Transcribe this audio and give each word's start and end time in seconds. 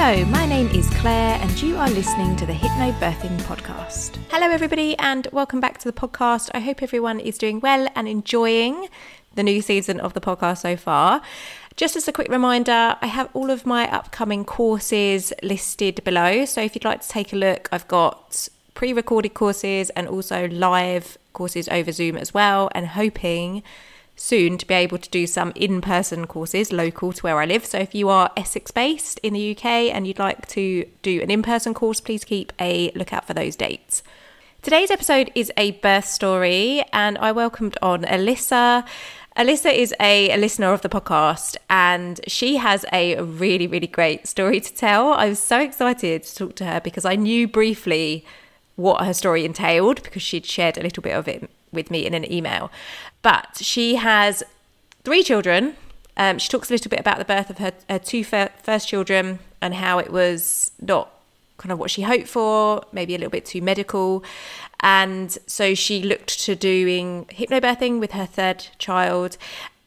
Hello, 0.00 0.24
my 0.26 0.46
name 0.46 0.68
is 0.68 0.88
Claire, 0.90 1.40
and 1.42 1.60
you 1.60 1.76
are 1.76 1.90
listening 1.90 2.36
to 2.36 2.46
the 2.46 2.52
Hypnobirthing 2.52 3.36
Podcast. 3.40 4.16
Hello, 4.30 4.46
everybody, 4.48 4.96
and 4.96 5.26
welcome 5.32 5.58
back 5.58 5.78
to 5.78 5.90
the 5.90 5.92
podcast. 5.92 6.50
I 6.54 6.60
hope 6.60 6.84
everyone 6.84 7.18
is 7.18 7.36
doing 7.36 7.58
well 7.58 7.88
and 7.96 8.06
enjoying 8.06 8.86
the 9.34 9.42
new 9.42 9.60
season 9.60 9.98
of 9.98 10.14
the 10.14 10.20
podcast 10.20 10.58
so 10.58 10.76
far. 10.76 11.20
Just 11.74 11.96
as 11.96 12.06
a 12.06 12.12
quick 12.12 12.28
reminder, 12.28 12.96
I 13.02 13.08
have 13.08 13.28
all 13.34 13.50
of 13.50 13.66
my 13.66 13.90
upcoming 13.90 14.44
courses 14.44 15.32
listed 15.42 16.04
below. 16.04 16.44
So 16.44 16.60
if 16.60 16.76
you'd 16.76 16.84
like 16.84 17.00
to 17.00 17.08
take 17.08 17.32
a 17.32 17.36
look, 17.36 17.68
I've 17.72 17.88
got 17.88 18.48
pre 18.74 18.92
recorded 18.92 19.34
courses 19.34 19.90
and 19.90 20.06
also 20.06 20.46
live 20.46 21.18
courses 21.32 21.68
over 21.70 21.90
Zoom 21.90 22.16
as 22.16 22.32
well, 22.32 22.70
and 22.72 22.86
hoping 22.86 23.64
soon 24.18 24.58
to 24.58 24.66
be 24.66 24.74
able 24.74 24.98
to 24.98 25.08
do 25.10 25.26
some 25.26 25.52
in 25.54 25.80
person 25.80 26.26
courses 26.26 26.72
local 26.72 27.12
to 27.12 27.22
where 27.22 27.38
I 27.38 27.46
live. 27.46 27.64
So 27.64 27.78
if 27.78 27.94
you 27.94 28.08
are 28.08 28.30
Essex 28.36 28.70
based 28.70 29.18
in 29.22 29.32
the 29.32 29.52
UK 29.52 29.64
and 29.64 30.06
you'd 30.06 30.18
like 30.18 30.46
to 30.48 30.84
do 31.02 31.22
an 31.22 31.30
in 31.30 31.42
person 31.42 31.72
course, 31.72 32.00
please 32.00 32.24
keep 32.24 32.52
a 32.60 32.90
lookout 32.94 33.26
for 33.26 33.34
those 33.34 33.56
dates. 33.56 34.02
Today's 34.60 34.90
episode 34.90 35.30
is 35.36 35.52
a 35.56 35.70
birth 35.70 36.06
story, 36.06 36.84
and 36.92 37.16
I 37.18 37.30
welcomed 37.30 37.78
on 37.80 38.02
Alyssa. 38.02 38.84
Alyssa 39.36 39.72
is 39.72 39.94
a, 40.00 40.32
a, 40.32 40.36
listener 40.36 40.72
of 40.72 40.82
the 40.82 40.88
podcast 40.88 41.56
and 41.70 42.20
she 42.26 42.56
has 42.56 42.84
a 42.92 43.22
really, 43.22 43.68
really 43.68 43.86
great 43.86 44.26
story 44.26 44.58
to 44.58 44.74
tell. 44.74 45.12
I 45.12 45.28
was 45.28 45.38
so 45.38 45.60
excited 45.60 46.24
to 46.24 46.34
talk 46.34 46.56
to 46.56 46.64
her 46.64 46.80
because 46.80 47.04
I 47.04 47.14
knew 47.14 47.46
briefly 47.46 48.24
what 48.74 49.04
her 49.04 49.14
story 49.14 49.44
entailed 49.44 50.02
because 50.02 50.22
she'd 50.22 50.44
shared 50.44 50.76
a 50.76 50.82
little 50.82 51.04
bit 51.04 51.14
of 51.14 51.28
it 51.28 51.48
with 51.72 51.90
me 51.90 52.06
in 52.06 52.14
an 52.14 52.30
email. 52.30 52.70
But 53.22 53.58
she 53.60 53.96
has 53.96 54.42
three 55.04 55.22
children. 55.22 55.76
Um, 56.16 56.38
she 56.38 56.48
talks 56.48 56.70
a 56.70 56.74
little 56.74 56.90
bit 56.90 57.00
about 57.00 57.18
the 57.18 57.24
birth 57.24 57.50
of 57.50 57.58
her, 57.58 57.72
her 57.88 57.98
two 57.98 58.24
fir- 58.24 58.50
first 58.62 58.88
children 58.88 59.38
and 59.60 59.74
how 59.74 59.98
it 59.98 60.12
was 60.12 60.72
not 60.80 61.12
kind 61.58 61.72
of 61.72 61.78
what 61.78 61.90
she 61.90 62.02
hoped 62.02 62.28
for, 62.28 62.84
maybe 62.92 63.14
a 63.14 63.18
little 63.18 63.30
bit 63.30 63.44
too 63.44 63.60
medical. 63.60 64.24
And 64.80 65.36
so 65.46 65.74
she 65.74 66.02
looked 66.02 66.40
to 66.44 66.54
doing 66.54 67.26
hypnobirthing 67.26 67.98
with 67.98 68.12
her 68.12 68.26
third 68.26 68.68
child 68.78 69.36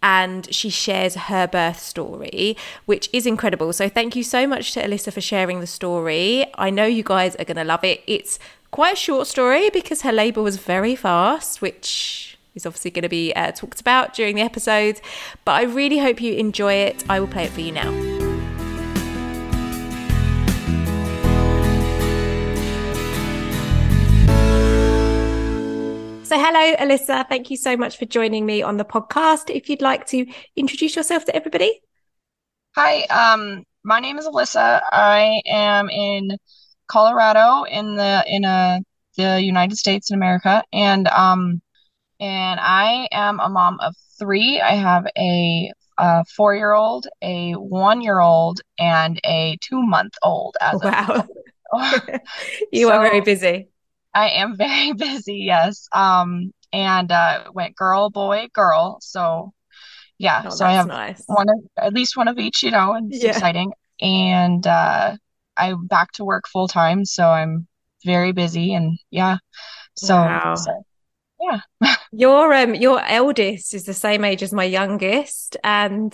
and 0.03 0.53
she 0.53 0.69
shares 0.69 1.15
her 1.15 1.47
birth 1.47 1.79
story, 1.79 2.57
which 2.85 3.09
is 3.13 3.25
incredible. 3.25 3.71
So 3.71 3.87
thank 3.87 4.15
you 4.15 4.23
so 4.23 4.47
much 4.47 4.73
to 4.73 4.81
Alyssa 4.81 5.13
for 5.13 5.21
sharing 5.21 5.59
the 5.59 5.67
story. 5.67 6.45
I 6.55 6.69
know 6.71 6.85
you 6.85 7.03
guys 7.03 7.35
are 7.35 7.45
going 7.45 7.57
to 7.57 7.63
love 7.63 7.83
it. 7.83 8.03
It's 8.07 8.39
quite 8.71 8.93
a 8.93 8.95
short 8.95 9.27
story 9.27 9.69
because 9.69 10.01
her 10.01 10.11
labour 10.11 10.41
was 10.41 10.57
very 10.57 10.95
fast, 10.95 11.61
which 11.61 12.37
is 12.55 12.65
obviously 12.65 12.91
going 12.91 13.03
to 13.03 13.09
be 13.09 13.33
uh, 13.33 13.51
talked 13.51 13.81
about 13.81 14.13
during 14.13 14.35
the 14.35 14.41
episode. 14.41 14.99
But 15.45 15.51
I 15.53 15.63
really 15.63 15.99
hope 15.99 16.21
you 16.21 16.33
enjoy 16.33 16.73
it. 16.73 17.03
I 17.09 17.19
will 17.19 17.27
play 17.27 17.45
it 17.45 17.51
for 17.51 17.61
you 17.61 17.73
now. 17.73 17.91
So, 26.23 26.39
hello, 26.39 26.75
Alyssa. 26.77 27.27
Thank 27.27 27.51
you 27.51 27.57
so 27.57 27.75
much 27.75 27.97
for 27.97 28.05
joining 28.05 28.45
me 28.45 28.61
on 28.61 28.77
the 28.77 28.85
podcast. 28.85 29.53
If 29.53 29.69
you'd 29.69 29.81
like 29.81 30.07
to 30.07 30.25
introduce 30.55 30.95
yourself 30.95 31.25
to 31.25 31.35
everybody. 31.35 31.81
Hi, 32.77 33.01
um, 33.07 33.65
my 33.83 33.99
name 33.99 34.17
is 34.17 34.25
Alyssa. 34.25 34.81
I 34.93 35.41
am 35.45 35.89
in 35.89 36.37
Colorado 36.91 37.63
in 37.63 37.95
the 37.95 38.23
in 38.27 38.43
a 38.43 38.81
the 39.17 39.41
United 39.41 39.77
States 39.77 40.11
in 40.11 40.15
America, 40.15 40.61
and 40.73 41.07
um, 41.07 41.61
and 42.19 42.59
I 42.59 43.07
am 43.11 43.39
a 43.39 43.47
mom 43.47 43.79
of 43.79 43.95
three. 44.19 44.59
I 44.59 44.71
have 44.71 45.07
a, 45.17 45.71
a 45.97 46.25
four 46.25 46.53
year 46.53 46.73
old, 46.73 47.07
a 47.21 47.53
one 47.53 48.01
year 48.01 48.19
old, 48.19 48.59
and 48.77 49.19
a 49.25 49.57
two 49.61 49.81
month 49.81 50.13
old. 50.21 50.57
As 50.59 50.81
well. 50.83 51.27
Wow, 51.71 52.07
you 52.73 52.87
so, 52.87 52.93
are 52.93 53.01
very 53.01 53.21
busy. 53.21 53.69
I 54.13 54.29
am 54.31 54.57
very 54.57 54.91
busy, 55.07 55.37
yes. 55.37 55.87
Um, 55.93 56.51
and 56.73 57.09
uh, 57.09 57.51
went 57.53 57.75
girl, 57.75 58.09
boy, 58.09 58.49
girl. 58.53 58.97
So 59.01 59.53
yeah, 60.17 60.43
oh, 60.45 60.49
so 60.49 60.65
I 60.65 60.73
have 60.73 60.87
nice. 60.87 61.23
one 61.27 61.47
of 61.49 61.59
at 61.77 61.93
least 61.93 62.17
one 62.17 62.27
of 62.27 62.37
each, 62.37 62.63
you 62.63 62.71
know, 62.71 62.93
and 62.93 63.13
it's 63.13 63.23
yeah. 63.23 63.31
exciting. 63.31 63.71
And 64.01 64.65
uh, 64.67 65.15
I'm 65.57 65.87
back 65.87 66.11
to 66.13 66.25
work 66.25 66.47
full 66.47 66.67
time, 66.67 67.05
so 67.05 67.27
I'm 67.27 67.67
very 68.05 68.31
busy, 68.31 68.73
and 68.73 68.97
yeah, 69.09 69.37
so, 69.95 70.15
wow. 70.15 70.55
so 70.55 70.83
yeah. 71.39 71.95
your 72.11 72.53
um 72.53 72.75
your 72.75 73.01
eldest 73.05 73.73
is 73.73 73.85
the 73.85 73.93
same 73.93 74.23
age 74.23 74.43
as 74.43 74.53
my 74.53 74.63
youngest, 74.63 75.57
and 75.63 76.13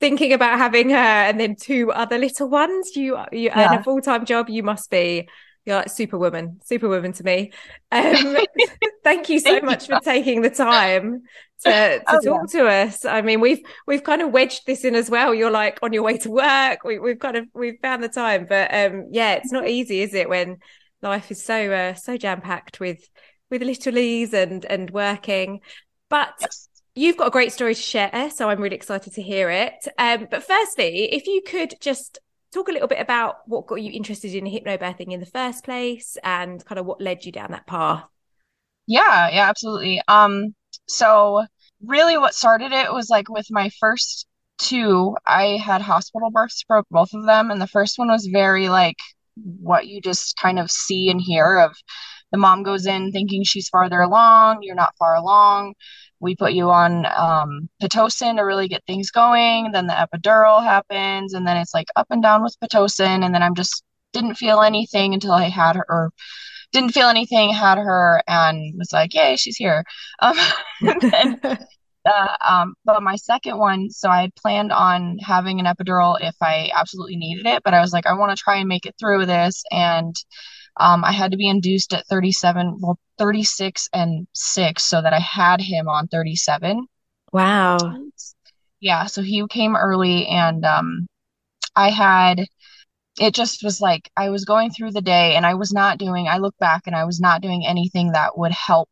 thinking 0.00 0.32
about 0.32 0.58
having 0.58 0.90
her 0.90 0.96
and 0.96 1.40
then 1.40 1.56
two 1.56 1.90
other 1.92 2.18
little 2.18 2.48
ones. 2.48 2.94
You 2.96 3.18
you 3.32 3.50
yeah. 3.54 3.72
earn 3.72 3.78
a 3.80 3.82
full 3.82 4.00
time 4.00 4.24
job. 4.24 4.48
You 4.48 4.62
must 4.62 4.90
be 4.90 5.28
you're 5.64 5.76
like 5.76 5.90
superwoman, 5.90 6.60
superwoman 6.64 7.12
to 7.14 7.24
me. 7.24 7.52
Um, 7.90 8.36
thank 9.04 9.28
you 9.28 9.38
so 9.38 9.50
thank 9.50 9.64
much 9.64 9.88
you. 9.88 9.96
for 9.96 10.00
taking 10.02 10.42
the 10.42 10.50
time 10.50 11.22
to, 11.62 11.98
to 11.98 12.02
oh, 12.06 12.20
talk 12.20 12.52
yeah. 12.52 12.60
to 12.60 12.68
us. 12.68 13.04
I 13.04 13.22
mean, 13.22 13.40
we've 13.40 13.60
we've 13.86 14.04
kind 14.04 14.20
of 14.20 14.30
wedged 14.30 14.66
this 14.66 14.84
in 14.84 14.94
as 14.94 15.08
well. 15.08 15.34
You're 15.34 15.50
like 15.50 15.78
on 15.82 15.92
your 15.92 16.02
way 16.02 16.18
to 16.18 16.30
work. 16.30 16.84
We, 16.84 17.00
have 17.08 17.18
kind 17.18 17.36
of 17.36 17.46
we've 17.54 17.78
found 17.80 18.02
the 18.02 18.08
time, 18.08 18.46
but 18.48 18.74
um, 18.74 19.08
yeah, 19.10 19.34
it's 19.34 19.52
not 19.52 19.68
easy, 19.68 20.00
is 20.02 20.14
it? 20.14 20.28
When 20.28 20.58
life 21.02 21.30
is 21.30 21.44
so 21.44 21.72
uh, 21.72 21.94
so 21.94 22.16
jam 22.16 22.40
packed 22.40 22.80
with 22.80 23.08
with 23.50 23.62
littlies 23.62 24.32
and 24.32 24.64
and 24.64 24.90
working, 24.90 25.60
but. 26.08 26.34
Yes. 26.40 26.68
You've 26.96 27.16
got 27.16 27.26
a 27.26 27.32
great 27.32 27.52
story 27.52 27.74
to 27.74 27.80
share, 27.80 28.30
so 28.32 28.48
I'm 28.48 28.60
really 28.60 28.76
excited 28.76 29.14
to 29.14 29.20
hear 29.20 29.50
it. 29.50 29.88
Um, 29.98 30.28
but 30.30 30.44
firstly, 30.44 31.12
if 31.12 31.26
you 31.26 31.42
could 31.44 31.74
just 31.80 32.20
talk 32.54 32.68
a 32.68 32.72
little 32.72 32.88
bit 32.88 33.00
about 33.00 33.46
what 33.46 33.66
got 33.66 33.82
you 33.82 33.90
interested 33.92 34.34
in 34.34 34.44
hypnobirthing 34.44 35.12
in 35.12 35.20
the 35.20 35.26
first 35.26 35.64
place 35.64 36.16
and 36.22 36.64
kind 36.64 36.78
of 36.78 36.86
what 36.86 37.00
led 37.00 37.24
you 37.24 37.32
down 37.32 37.50
that 37.50 37.66
path. 37.66 38.04
Yeah, 38.86 39.28
yeah, 39.30 39.48
absolutely. 39.48 40.00
Um, 40.08 40.54
so 40.86 41.44
really 41.84 42.16
what 42.16 42.34
started 42.34 42.72
it 42.72 42.92
was 42.92 43.10
like 43.10 43.28
with 43.28 43.46
my 43.50 43.70
first 43.80 44.26
two, 44.58 45.16
I 45.26 45.58
had 45.62 45.82
hospital 45.82 46.30
births 46.30 46.62
for 46.66 46.84
both 46.90 47.12
of 47.12 47.26
them. 47.26 47.50
And 47.50 47.60
the 47.60 47.66
first 47.66 47.98
one 47.98 48.08
was 48.08 48.26
very 48.26 48.68
like 48.68 48.98
what 49.36 49.86
you 49.86 50.00
just 50.00 50.36
kind 50.40 50.58
of 50.58 50.70
see 50.70 51.10
and 51.10 51.20
hear 51.20 51.58
of 51.58 51.76
the 52.30 52.38
mom 52.38 52.62
goes 52.62 52.86
in 52.86 53.10
thinking 53.10 53.42
she's 53.44 53.68
farther 53.68 54.00
along, 54.00 54.58
you're 54.62 54.74
not 54.74 54.96
far 54.98 55.14
along 55.14 55.74
we 56.24 56.34
put 56.34 56.54
you 56.54 56.70
on 56.70 57.06
um, 57.06 57.68
pitocin 57.82 58.36
to 58.36 58.42
really 58.42 58.66
get 58.66 58.82
things 58.86 59.10
going. 59.10 59.70
Then 59.72 59.86
the 59.86 59.92
epidural 59.92 60.64
happens, 60.64 61.34
and 61.34 61.46
then 61.46 61.56
it's 61.58 61.74
like 61.74 61.88
up 61.96 62.06
and 62.10 62.22
down 62.22 62.42
with 62.42 62.56
pitocin. 62.64 63.24
And 63.24 63.34
then 63.34 63.42
I'm 63.42 63.54
just 63.54 63.84
didn't 64.12 64.36
feel 64.36 64.60
anything 64.62 65.14
until 65.14 65.32
I 65.32 65.48
had 65.48 65.76
her, 65.76 65.84
or 65.88 66.10
didn't 66.72 66.92
feel 66.92 67.08
anything, 67.08 67.50
had 67.52 67.78
her, 67.78 68.22
and 68.26 68.74
was 68.78 68.92
like, 68.92 69.14
"Yay, 69.14 69.36
she's 69.36 69.56
here." 69.56 69.84
Um, 70.20 70.36
then, 71.00 71.40
uh, 72.06 72.36
um, 72.46 72.74
but 72.84 73.02
my 73.02 73.16
second 73.16 73.58
one, 73.58 73.90
so 73.90 74.08
I 74.08 74.22
had 74.22 74.34
planned 74.34 74.72
on 74.72 75.18
having 75.18 75.60
an 75.60 75.66
epidural 75.66 76.16
if 76.20 76.34
I 76.40 76.70
absolutely 76.74 77.16
needed 77.16 77.46
it, 77.46 77.62
but 77.64 77.74
I 77.74 77.80
was 77.80 77.92
like, 77.92 78.06
I 78.06 78.14
want 78.14 78.36
to 78.36 78.42
try 78.42 78.56
and 78.56 78.68
make 78.68 78.86
it 78.86 78.94
through 78.98 79.26
this, 79.26 79.62
and 79.70 80.14
um, 80.76 81.04
I 81.04 81.12
had 81.12 81.30
to 81.30 81.36
be 81.36 81.48
induced 81.48 81.92
at 81.92 82.06
37, 82.06 82.78
well, 82.80 82.98
36 83.18 83.88
and 83.92 84.26
six, 84.34 84.84
so 84.84 85.00
that 85.00 85.12
I 85.12 85.20
had 85.20 85.60
him 85.60 85.88
on 85.88 86.08
37. 86.08 86.86
Wow. 87.32 87.78
Yeah. 88.80 89.06
So 89.06 89.22
he 89.22 89.46
came 89.48 89.76
early, 89.76 90.26
and 90.26 90.64
um, 90.64 91.06
I 91.76 91.90
had, 91.90 92.46
it 93.20 93.34
just 93.34 93.62
was 93.62 93.80
like 93.80 94.10
I 94.16 94.30
was 94.30 94.44
going 94.44 94.70
through 94.70 94.92
the 94.92 95.00
day 95.00 95.36
and 95.36 95.46
I 95.46 95.54
was 95.54 95.72
not 95.72 95.98
doing, 95.98 96.28
I 96.28 96.38
look 96.38 96.56
back 96.58 96.82
and 96.86 96.96
I 96.96 97.04
was 97.04 97.20
not 97.20 97.42
doing 97.42 97.64
anything 97.66 98.12
that 98.12 98.36
would 98.36 98.52
help 98.52 98.88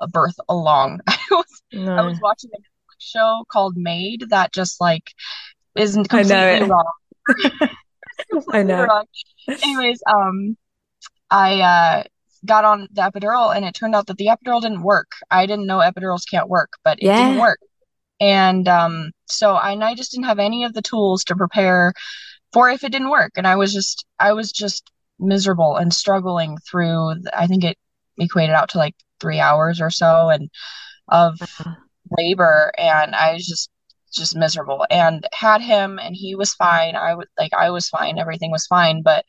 a 0.00 0.08
birth 0.08 0.36
along. 0.48 1.00
I 1.06 1.18
was, 1.30 1.62
no. 1.72 1.96
I 1.96 2.02
was 2.02 2.20
watching 2.20 2.50
a 2.54 2.62
show 2.98 3.44
called 3.50 3.76
Maid 3.76 4.26
that 4.28 4.52
just 4.52 4.80
like 4.80 5.12
isn't 5.74 6.08
completely 6.08 6.68
wrong. 6.68 6.92
I 8.52 8.62
know. 8.62 8.84
Wrong. 8.88 9.04
Anyways, 9.48 10.02
um, 10.06 10.56
I 11.34 11.60
uh, 11.60 12.02
got 12.46 12.64
on 12.64 12.86
the 12.92 13.02
epidural 13.02 13.54
and 13.54 13.64
it 13.64 13.74
turned 13.74 13.94
out 13.96 14.06
that 14.06 14.18
the 14.18 14.28
epidural 14.28 14.62
didn't 14.62 14.82
work. 14.82 15.10
I 15.32 15.46
didn't 15.46 15.66
know 15.66 15.78
epidurals 15.78 16.30
can't 16.30 16.48
work, 16.48 16.74
but 16.84 16.98
it 17.00 17.06
yeah. 17.06 17.26
didn't 17.26 17.40
work. 17.40 17.58
And 18.20 18.68
um, 18.68 19.10
so 19.26 19.54
I, 19.54 19.72
and 19.72 19.82
I 19.82 19.96
just 19.96 20.12
didn't 20.12 20.26
have 20.26 20.38
any 20.38 20.62
of 20.62 20.74
the 20.74 20.82
tools 20.82 21.24
to 21.24 21.34
prepare 21.34 21.92
for 22.52 22.70
if 22.70 22.84
it 22.84 22.92
didn't 22.92 23.10
work. 23.10 23.32
And 23.36 23.48
I 23.48 23.56
was 23.56 23.72
just, 23.72 24.06
I 24.20 24.32
was 24.32 24.52
just 24.52 24.88
miserable 25.18 25.74
and 25.74 25.92
struggling 25.92 26.56
through, 26.70 27.14
I 27.36 27.48
think 27.48 27.64
it 27.64 27.78
equated 28.16 28.54
out 28.54 28.68
to 28.70 28.78
like 28.78 28.94
three 29.20 29.40
hours 29.40 29.80
or 29.80 29.90
so 29.90 30.28
and 30.28 30.48
of 31.08 31.42
uh-huh. 31.42 31.74
labor. 32.16 32.70
And 32.78 33.16
I 33.16 33.32
was 33.32 33.44
just, 33.44 33.70
just 34.12 34.36
miserable 34.36 34.86
and 34.88 35.26
had 35.32 35.60
him 35.60 35.98
and 35.98 36.14
he 36.14 36.36
was 36.36 36.54
fine. 36.54 36.94
I 36.94 37.16
would 37.16 37.26
like, 37.36 37.52
I 37.52 37.70
was 37.70 37.88
fine. 37.88 38.20
Everything 38.20 38.52
was 38.52 38.68
fine. 38.68 39.02
But 39.02 39.24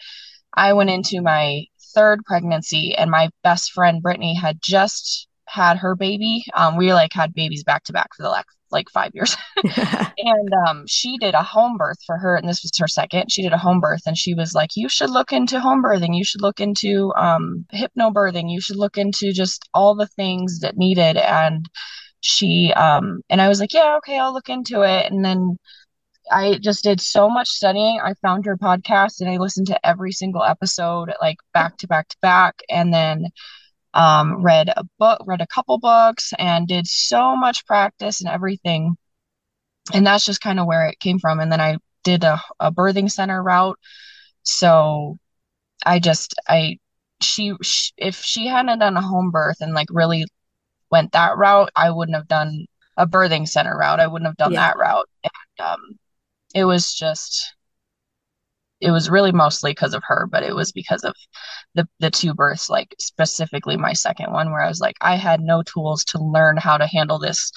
I 0.54 0.74
went 0.74 0.92
into 0.92 1.22
my 1.22 1.66
third 1.96 2.24
pregnancy, 2.26 2.94
and 2.96 3.10
my 3.10 3.30
best 3.44 3.72
friend 3.72 4.02
Brittany 4.02 4.36
had 4.36 4.60
just 4.62 5.28
had 5.48 5.78
her 5.78 5.96
baby. 5.96 6.44
Um, 6.54 6.78
we 6.78 6.94
like 6.94 7.14
had 7.14 7.34
babies 7.34 7.64
back 7.64 7.84
to 7.86 7.94
back 7.94 8.10
for 8.16 8.24
the 8.24 8.30
last 8.30 8.48
like 8.72 8.90
five 8.90 9.12
years. 9.14 9.36
and 9.78 10.50
um, 10.68 10.86
she 10.88 11.18
did 11.18 11.34
a 11.34 11.44
home 11.44 11.78
birth 11.78 11.98
for 12.06 12.18
her, 12.18 12.36
and 12.36 12.48
this 12.48 12.64
was 12.64 12.78
her 12.78 12.88
second. 12.88 13.32
She 13.32 13.42
did 13.42 13.54
a 13.54 13.58
home 13.58 13.80
birth, 13.80 14.02
and 14.06 14.18
she 14.18 14.34
was 14.34 14.54
like, 14.54 14.72
"You 14.76 14.90
should 14.90 15.10
look 15.10 15.32
into 15.32 15.60
home 15.60 15.84
birthing. 15.84 16.16
You 16.16 16.24
should 16.24 16.42
look 16.42 16.60
into 16.60 17.14
um, 17.16 17.66
hypnobirthing. 17.74 18.52
You 18.52 18.62
should 18.62 18.78
look 18.78 18.98
into 18.98 19.32
just 19.32 19.68
all 19.74 19.96
the 19.96 20.08
things 20.08 20.60
that 20.60 20.78
needed." 20.78 21.18
And 21.18 21.68
she 22.22 22.74
um, 22.74 23.22
and 23.30 23.42
I 23.42 23.48
was 23.48 23.60
like, 23.60 23.74
"Yeah, 23.74 23.98
okay, 23.98 24.20
I'll 24.20 24.34
look 24.34 24.50
into 24.50 24.82
it." 24.82 25.12
And 25.12 25.24
then 25.24 25.58
I 26.32 26.58
just 26.58 26.84
did 26.84 27.02
so 27.02 27.30
much 27.30 27.50
studying. 27.50 28.00
I 28.04 28.14
found 28.16 28.46
her 28.46 28.58
podcast 28.58 29.22
and 29.22 29.30
I 29.30 29.38
listened 29.38 29.68
to 29.68 29.86
every 29.86 30.12
single 30.12 30.44
episode, 30.44 31.12
like 31.22 31.38
back 31.54 31.78
to 31.78 31.88
back 31.88 32.08
to 32.10 32.18
back, 32.22 32.62
and 32.70 32.94
then 32.94 33.28
um, 33.94 34.44
read 34.44 34.70
a 34.70 34.84
book, 35.00 35.22
read 35.26 35.42
a 35.42 35.48
couple 35.48 35.78
books, 35.80 36.34
and 36.38 36.68
did 36.68 36.88
so 36.88 37.36
much 37.36 37.66
practice 37.66 38.22
and 38.22 38.30
everything. 38.30 38.98
And 39.94 40.06
that's 40.06 40.26
just 40.26 40.42
kind 40.42 40.60
of 40.60 40.66
where 40.66 40.88
it 40.88 41.00
came 41.00 41.20
from. 41.20 41.40
And 41.40 41.52
then 41.52 41.62
I 41.62 41.78
did 42.04 42.24
a, 42.24 42.42
a 42.60 42.72
birthing 42.72 43.12
center 43.12 43.42
route. 43.42 43.80
So 44.44 45.18
I 45.86 46.00
just, 46.00 46.36
I, 46.48 46.80
she, 47.22 47.54
she, 47.62 47.92
if 47.98 48.22
she 48.22 48.48
hadn't 48.48 48.80
done 48.80 48.98
a 48.98 49.02
home 49.02 49.32
birth 49.32 49.58
and 49.62 49.74
like 49.74 49.88
really 49.92 50.26
went 50.92 51.14
that 51.14 51.38
route, 51.38 51.70
I 51.76 51.92
wouldn't 51.92 52.16
have 52.18 52.28
done 52.28 52.66
a 52.98 53.08
birthing 53.08 53.48
center 53.48 53.78
route. 53.78 54.00
I 54.00 54.08
wouldn't 54.08 54.28
have 54.28 54.38
done 54.38 54.54
yeah. 54.54 54.68
that 54.68 54.78
route. 54.78 55.10
And, 55.24 55.68
um, 55.68 55.80
it 56.56 56.64
was 56.66 56.94
just 56.94 57.54
it 58.82 58.92
was 58.92 59.10
really 59.10 59.32
mostly 59.32 59.72
because 59.72 59.94
of 59.94 60.04
her, 60.06 60.28
but 60.30 60.44
it 60.44 60.56
was 60.56 60.72
because 60.72 61.04
of 61.04 61.16
the 61.76 61.88
the 62.00 62.10
two 62.10 62.34
births, 62.34 62.70
like 62.70 62.96
specifically 63.00 63.78
my 63.78 63.94
second 63.94 64.32
one, 64.32 64.52
where 64.52 64.62
I 64.62 64.68
was 64.68 64.80
like, 64.80 64.96
I 65.02 65.16
had 65.16 65.42
no 65.42 65.64
tools 65.64 66.04
to 66.06 66.24
learn 66.24 66.58
how 66.58 66.78
to 66.78 66.88
handle 66.88 67.20
this 67.20 67.52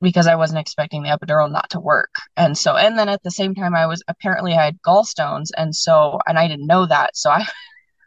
because 0.00 0.26
I 0.26 0.34
wasn't 0.34 0.60
expecting 0.60 1.02
the 1.02 1.10
epidural 1.10 1.50
not 1.50 1.68
to 1.70 1.80
work. 1.80 2.14
And 2.36 2.56
so, 2.56 2.76
and 2.76 2.98
then 2.98 3.08
at 3.08 3.22
the 3.22 3.30
same 3.30 3.54
time, 3.54 3.74
I 3.74 3.86
was 3.86 4.02
apparently 4.08 4.54
I 4.54 4.64
had 4.64 4.82
gallstones, 4.82 5.50
and 5.56 5.74
so, 5.74 6.18
and 6.26 6.38
I 6.38 6.48
didn't 6.48 6.66
know 6.66 6.86
that, 6.86 7.16
so 7.16 7.30
I 7.30 7.46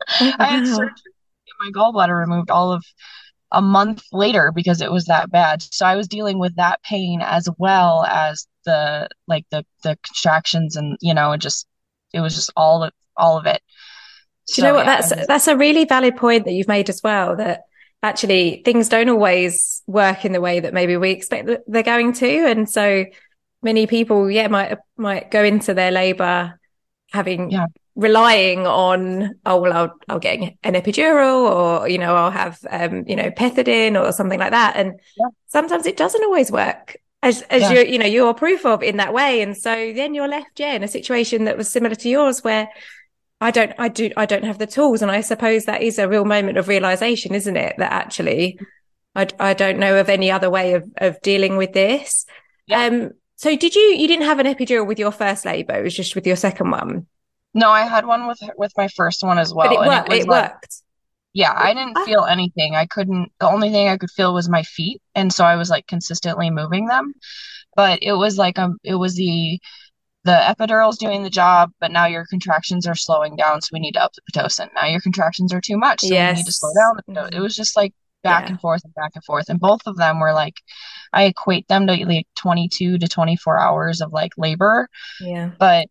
I 0.19 0.45
had 0.47 0.67
surgery, 0.75 1.13
my 1.59 1.71
gallbladder 1.71 2.17
removed 2.17 2.51
all 2.51 2.71
of 2.71 2.83
a 3.51 3.61
month 3.61 4.03
later 4.11 4.51
because 4.53 4.81
it 4.81 4.91
was 4.91 5.05
that 5.05 5.31
bad. 5.31 5.61
So 5.61 5.85
I 5.85 5.95
was 5.95 6.07
dealing 6.07 6.39
with 6.39 6.55
that 6.55 6.81
pain 6.83 7.21
as 7.21 7.47
well 7.59 8.03
as 8.05 8.47
the 8.65 9.09
like 9.27 9.45
the 9.51 9.65
the 9.83 9.97
contractions 10.03 10.75
and 10.75 10.97
you 11.01 11.13
know 11.13 11.31
it 11.31 11.41
just 11.41 11.67
it 12.13 12.21
was 12.21 12.35
just 12.35 12.51
all 12.55 12.83
of 12.83 12.93
all 13.17 13.37
of 13.37 13.45
it. 13.45 13.61
Do 14.47 14.61
you 14.61 14.67
know 14.67 14.73
what? 14.73 14.85
Yeah, 14.85 14.95
that's 14.97 15.15
was... 15.15 15.27
that's 15.27 15.47
a 15.47 15.57
really 15.57 15.85
valid 15.85 16.17
point 16.17 16.45
that 16.45 16.53
you've 16.53 16.67
made 16.67 16.89
as 16.89 17.01
well. 17.03 17.35
That 17.35 17.61
actually 18.01 18.61
things 18.65 18.89
don't 18.89 19.09
always 19.09 19.81
work 19.87 20.25
in 20.25 20.33
the 20.33 20.41
way 20.41 20.59
that 20.59 20.73
maybe 20.73 20.97
we 20.97 21.11
expect 21.11 21.47
that 21.47 21.63
they're 21.67 21.83
going 21.83 22.13
to, 22.13 22.47
and 22.47 22.69
so 22.69 23.05
many 23.61 23.87
people, 23.87 24.29
yeah, 24.29 24.47
might 24.47 24.77
might 24.97 25.31
go 25.31 25.43
into 25.43 25.73
their 25.73 25.91
labour 25.91 26.59
having 27.11 27.51
yeah. 27.51 27.67
relying 27.95 28.65
on 28.65 29.35
oh 29.45 29.61
well 29.61 29.73
I'll 29.73 29.95
I'll 30.09 30.19
get 30.19 30.39
an 30.63 30.73
epidural 30.73 31.49
or 31.49 31.87
you 31.87 31.99
know 31.99 32.15
I'll 32.15 32.31
have 32.31 32.59
um 32.69 33.03
you 33.07 33.15
know 33.15 33.29
pethidine 33.29 33.99
or 33.99 34.11
something 34.11 34.39
like 34.39 34.51
that, 34.51 34.75
and 34.75 34.99
yeah. 35.17 35.27
sometimes 35.47 35.85
it 35.85 35.97
doesn't 35.97 36.23
always 36.23 36.51
work 36.51 36.97
as 37.23 37.41
as 37.43 37.61
yeah. 37.63 37.71
you 37.71 37.79
you 37.93 37.97
know 37.97 38.05
you're 38.05 38.33
proof 38.33 38.65
of 38.65 38.83
in 38.83 38.97
that 38.97 39.13
way. 39.13 39.41
And 39.41 39.57
so 39.57 39.93
then 39.93 40.13
you're 40.13 40.27
left 40.27 40.59
yeah 40.59 40.73
in 40.73 40.83
a 40.83 40.87
situation 40.87 41.45
that 41.45 41.57
was 41.57 41.69
similar 41.69 41.95
to 41.95 42.09
yours 42.09 42.43
where 42.43 42.69
i 43.41 43.49
don't 43.49 43.73
i 43.77 43.87
do 43.87 44.11
i 44.15 44.25
don't 44.25 44.43
have 44.43 44.59
the 44.59 44.67
tools. 44.67 45.01
And 45.01 45.09
i 45.09 45.21
suppose 45.21 45.65
that 45.65 45.81
is 45.81 45.97
a 45.97 46.07
real 46.07 46.25
moment 46.25 46.57
of 46.57 46.67
realization 46.67 47.33
isn't 47.33 47.57
it? 47.57 47.75
That 47.77 47.91
actually 47.91 48.59
i, 49.15 49.27
I 49.39 49.53
don't 49.53 49.79
know 49.79 49.99
of 49.99 50.09
any 50.09 50.29
other 50.29 50.49
way 50.49 50.73
of 50.73 50.87
of 50.97 51.21
dealing 51.21 51.57
with 51.57 51.73
this. 51.73 52.25
Yeah. 52.67 52.85
um 52.85 53.11
so 53.37 53.55
did 53.55 53.73
you 53.73 53.81
you 53.81 54.07
didn't 54.07 54.25
have 54.25 54.39
an 54.39 54.45
epidural 54.45 54.85
with 54.85 54.99
your 54.99 55.11
first 55.11 55.45
labor. 55.45 55.73
It 55.75 55.83
was 55.83 55.95
just 55.95 56.15
with 56.15 56.27
your 56.27 56.35
second 56.35 56.69
one. 56.71 57.07
No 57.53 57.69
i 57.69 57.83
had 57.83 58.05
one 58.05 58.27
with 58.27 58.41
with 58.57 58.73
my 58.77 58.89
first 58.89 59.23
one 59.23 59.39
as 59.39 59.53
well 59.53 59.69
but 59.69 59.85
it, 59.85 59.87
worked, 59.87 60.13
it, 60.13 60.21
it 60.21 60.27
like, 60.27 60.51
worked 60.51 60.81
yeah, 61.33 61.53
I 61.55 61.73
didn't 61.73 61.97
feel 62.05 62.25
anything. 62.25 62.75
I 62.75 62.85
couldn't, 62.85 63.31
the 63.39 63.49
only 63.49 63.71
thing 63.71 63.87
I 63.87 63.97
could 63.97 64.11
feel 64.11 64.33
was 64.33 64.47
my 64.47 64.63
feet. 64.63 65.01
And 65.15 65.33
so 65.33 65.43
I 65.43 65.55
was 65.55 65.69
like 65.69 65.87
consistently 65.87 66.49
moving 66.51 66.85
them. 66.85 67.13
But 67.75 67.99
it 68.03 68.13
was 68.13 68.37
like, 68.37 68.59
um, 68.59 68.77
it 68.83 68.95
was 68.95 69.15
the, 69.15 69.59
the 70.25 70.31
epidural's 70.31 70.99
doing 70.99 71.23
the 71.23 71.31
job, 71.31 71.71
but 71.79 71.91
now 71.91 72.05
your 72.05 72.25
contractions 72.29 72.85
are 72.85 72.95
slowing 72.95 73.35
down. 73.35 73.61
So 73.61 73.69
we 73.73 73.79
need 73.79 73.93
to 73.93 74.03
up 74.03 74.13
the 74.13 74.21
Pitocin. 74.31 74.69
Now 74.75 74.85
your 74.85 75.01
contractions 75.01 75.51
are 75.53 75.61
too 75.61 75.77
much. 75.77 76.01
So 76.01 76.13
yes. 76.13 76.35
we 76.35 76.41
need 76.41 76.45
to 76.45 76.51
slow 76.51 76.69
down. 76.75 77.29
The 77.31 77.37
It 77.37 77.39
was 77.41 77.55
just 77.55 77.75
like 77.75 77.93
back 78.21 78.43
yeah. 78.43 78.51
and 78.51 78.61
forth 78.61 78.83
and 78.83 78.93
back 78.93 79.11
and 79.15 79.23
forth. 79.23 79.49
And 79.49 79.59
both 79.59 79.81
of 79.87 79.97
them 79.97 80.19
were 80.19 80.33
like, 80.33 80.55
I 81.11 81.23
equate 81.23 81.67
them 81.67 81.87
to 81.87 81.93
like 82.05 82.27
22 82.35 82.99
to 82.99 83.07
24 83.07 83.59
hours 83.59 84.01
of 84.01 84.13
like 84.13 84.31
labor. 84.37 84.87
Yeah. 85.19 85.49
But 85.57 85.87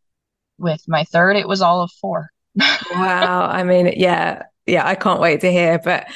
with 0.57 0.83
my 0.87 1.03
third, 1.05 1.37
it 1.37 1.49
was 1.49 1.63
all 1.63 1.83
of 1.83 1.91
four. 2.01 2.31
wow. 2.93 3.47
I 3.47 3.65
mean, 3.65 3.93
yeah, 3.97 4.45
yeah, 4.67 4.87
I 4.87 4.95
can't 4.95 5.21
wait 5.21 5.41
to 5.41 5.51
hear. 5.51 5.79
But 5.83 6.07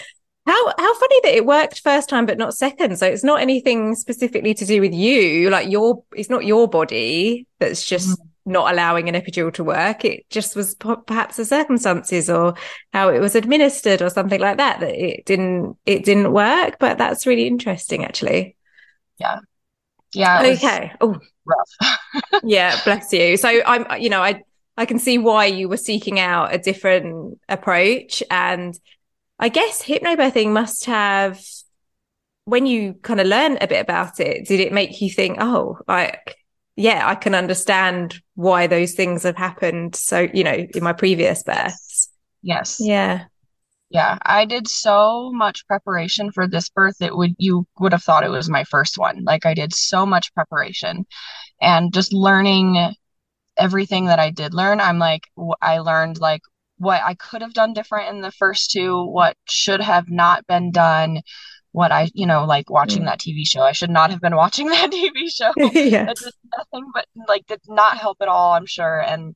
how 0.47 0.67
how 0.79 0.95
funny 0.95 1.21
that 1.25 1.35
it 1.35 1.45
worked 1.45 1.81
first 1.81 2.09
time 2.09 2.25
but 2.25 2.39
not 2.39 2.55
second. 2.55 2.99
So 2.99 3.07
it's 3.07 3.25
not 3.25 3.41
anything 3.41 3.95
specifically 3.97 4.55
to 4.55 4.65
do 4.65 4.81
with 4.81 4.95
you. 4.95 5.51
Like 5.51 5.69
your 5.69 6.05
it's 6.15 6.31
not 6.31 6.45
your 6.45 6.69
body 6.69 7.47
that's 7.59 7.85
just 7.87 8.11
mm-hmm. 8.11 8.53
not 8.53 8.73
allowing 8.73 9.09
an 9.09 9.17
epidural 9.17 9.53
to 9.55 9.65
work. 9.65 10.05
It 10.05 10.25
just 10.31 10.55
was 10.55 10.77
p- 10.77 10.95
perhaps 11.07 11.37
the 11.37 11.45
circumstances 11.45 12.31
or 12.31 12.55
how 12.93 13.09
it 13.09 13.19
was 13.19 13.35
administered 13.35 14.03
or 14.03 14.11
something 14.11 14.41
like 14.41 14.59
that 14.59 14.81
that 14.81 14.95
it 14.95 15.27
didn't 15.27 15.77
it 15.85 16.05
didn't 16.05 16.33
work. 16.33 16.77
But 16.79 16.97
that's 16.97 17.27
really 17.27 17.49
interesting, 17.49 18.05
actually. 18.05 18.57
Yeah. 19.19 19.41
Yeah. 20.15 20.43
Okay. 20.45 20.93
Oh, 21.01 21.19
rough. 21.45 21.99
yeah. 22.45 22.81
Bless 22.85 23.13
you. 23.13 23.37
So 23.37 23.49
I'm, 23.49 24.01
you 24.01 24.11
know, 24.11 24.23
I 24.23 24.43
I 24.77 24.85
can 24.87 24.99
see 24.99 25.19
why 25.19 25.47
you 25.47 25.69
were 25.69 25.77
seeking 25.77 26.19
out 26.19 26.55
a 26.55 26.59
different 26.59 27.39
approach. 27.49 28.23
And 28.31 28.79
I 29.39 29.49
guess 29.49 29.83
hypnobirthing 29.83 30.51
must 30.51 30.85
have, 30.85 31.43
when 32.45 32.67
you 32.67 32.95
kind 33.03 33.21
of 33.21 33.27
learn 33.27 33.59
a 33.61 33.67
bit 33.67 33.81
about 33.81 34.21
it, 34.21 34.47
did 34.47 34.61
it 34.61 34.73
make 34.73 35.01
you 35.01 35.11
think, 35.11 35.39
oh, 35.41 35.79
like, 35.89 36.37
yeah, 36.77 37.09
I 37.09 37.15
can 37.15 37.35
understand 37.35 38.21
why 38.35 38.67
those 38.67 38.93
things 38.93 39.23
have 39.23 39.37
happened. 39.37 39.97
So, 39.97 40.29
you 40.35 40.45
know, 40.45 40.53
in 40.53 40.85
my 40.85 40.93
previous 40.93 41.43
births. 41.43 42.11
Yes. 42.43 42.77
Yeah. 42.79 43.25
Yeah. 43.89 44.19
I 44.21 44.45
did 44.45 44.69
so 44.69 45.33
much 45.33 45.67
preparation 45.67 46.33
for 46.33 46.47
this 46.47 46.69
birth. 46.69 47.01
It 47.01 47.17
would, 47.17 47.35
you 47.39 47.67
would 47.79 47.93
have 47.93 48.03
thought 48.03 48.25
it 48.25 48.31
was 48.31 48.51
my 48.51 48.65
first 48.65 48.99
one. 48.99 49.25
Like 49.25 49.47
I 49.47 49.55
did 49.55 49.73
so 49.73 50.05
much 50.05 50.35
preparation 50.35 51.07
and 51.63 51.95
just 51.95 52.13
learning 52.13 52.95
everything 53.57 54.07
that 54.07 54.19
I 54.19 54.31
did 54.31 54.55
learn, 54.55 54.81
I'm 54.81 54.99
like, 54.99 55.29
I 55.61 55.79
learned 55.79 56.19
like 56.19 56.43
what 56.79 57.03
I 57.03 57.15
could 57.15 57.43
have 57.43 57.55
done 57.55 57.73
different 57.73 58.15
in 58.15 58.21
the 58.21 58.31
first 58.31 58.71
two, 58.71 59.05
what 59.05 59.37
should 59.49 59.81
have 59.81 60.11
not 60.11 60.47
been 60.47 60.71
done, 60.71 61.23
what 61.73 61.93
I, 61.93 62.11
you 62.15 62.27
know, 62.27 62.45
like 62.45 62.71
watching 62.71 63.03
mm. 63.03 63.07
that 63.07 63.21
TV 63.21 63.47
show. 63.47 63.63
I 63.63 63.73
should 63.73 63.91
not 63.91 64.11
have 64.11 64.21
been 64.21 64.37
watching 64.45 64.69
that 64.69 64.91
TV 64.91 65.31
show. 65.31 65.53
yes. 65.57 66.23
It 66.23 66.25
did 66.25 66.35
nothing 66.57 66.91
but 66.95 67.07
like 67.29 67.47
did 67.47 67.61
not 67.69 67.99
help 67.99 68.19
at 68.21 68.29
all, 68.29 68.53
I'm 68.53 68.67
sure. 68.67 69.01
And 69.01 69.35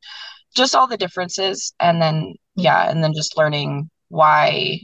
just 0.55 0.75
all 0.75 0.87
the 0.87 0.97
differences. 0.97 1.73
And 1.81 2.01
then, 2.01 2.35
yeah, 2.57 2.91
and 2.91 3.03
then 3.03 3.13
just 3.15 3.37
learning 3.37 3.91
why 4.09 4.81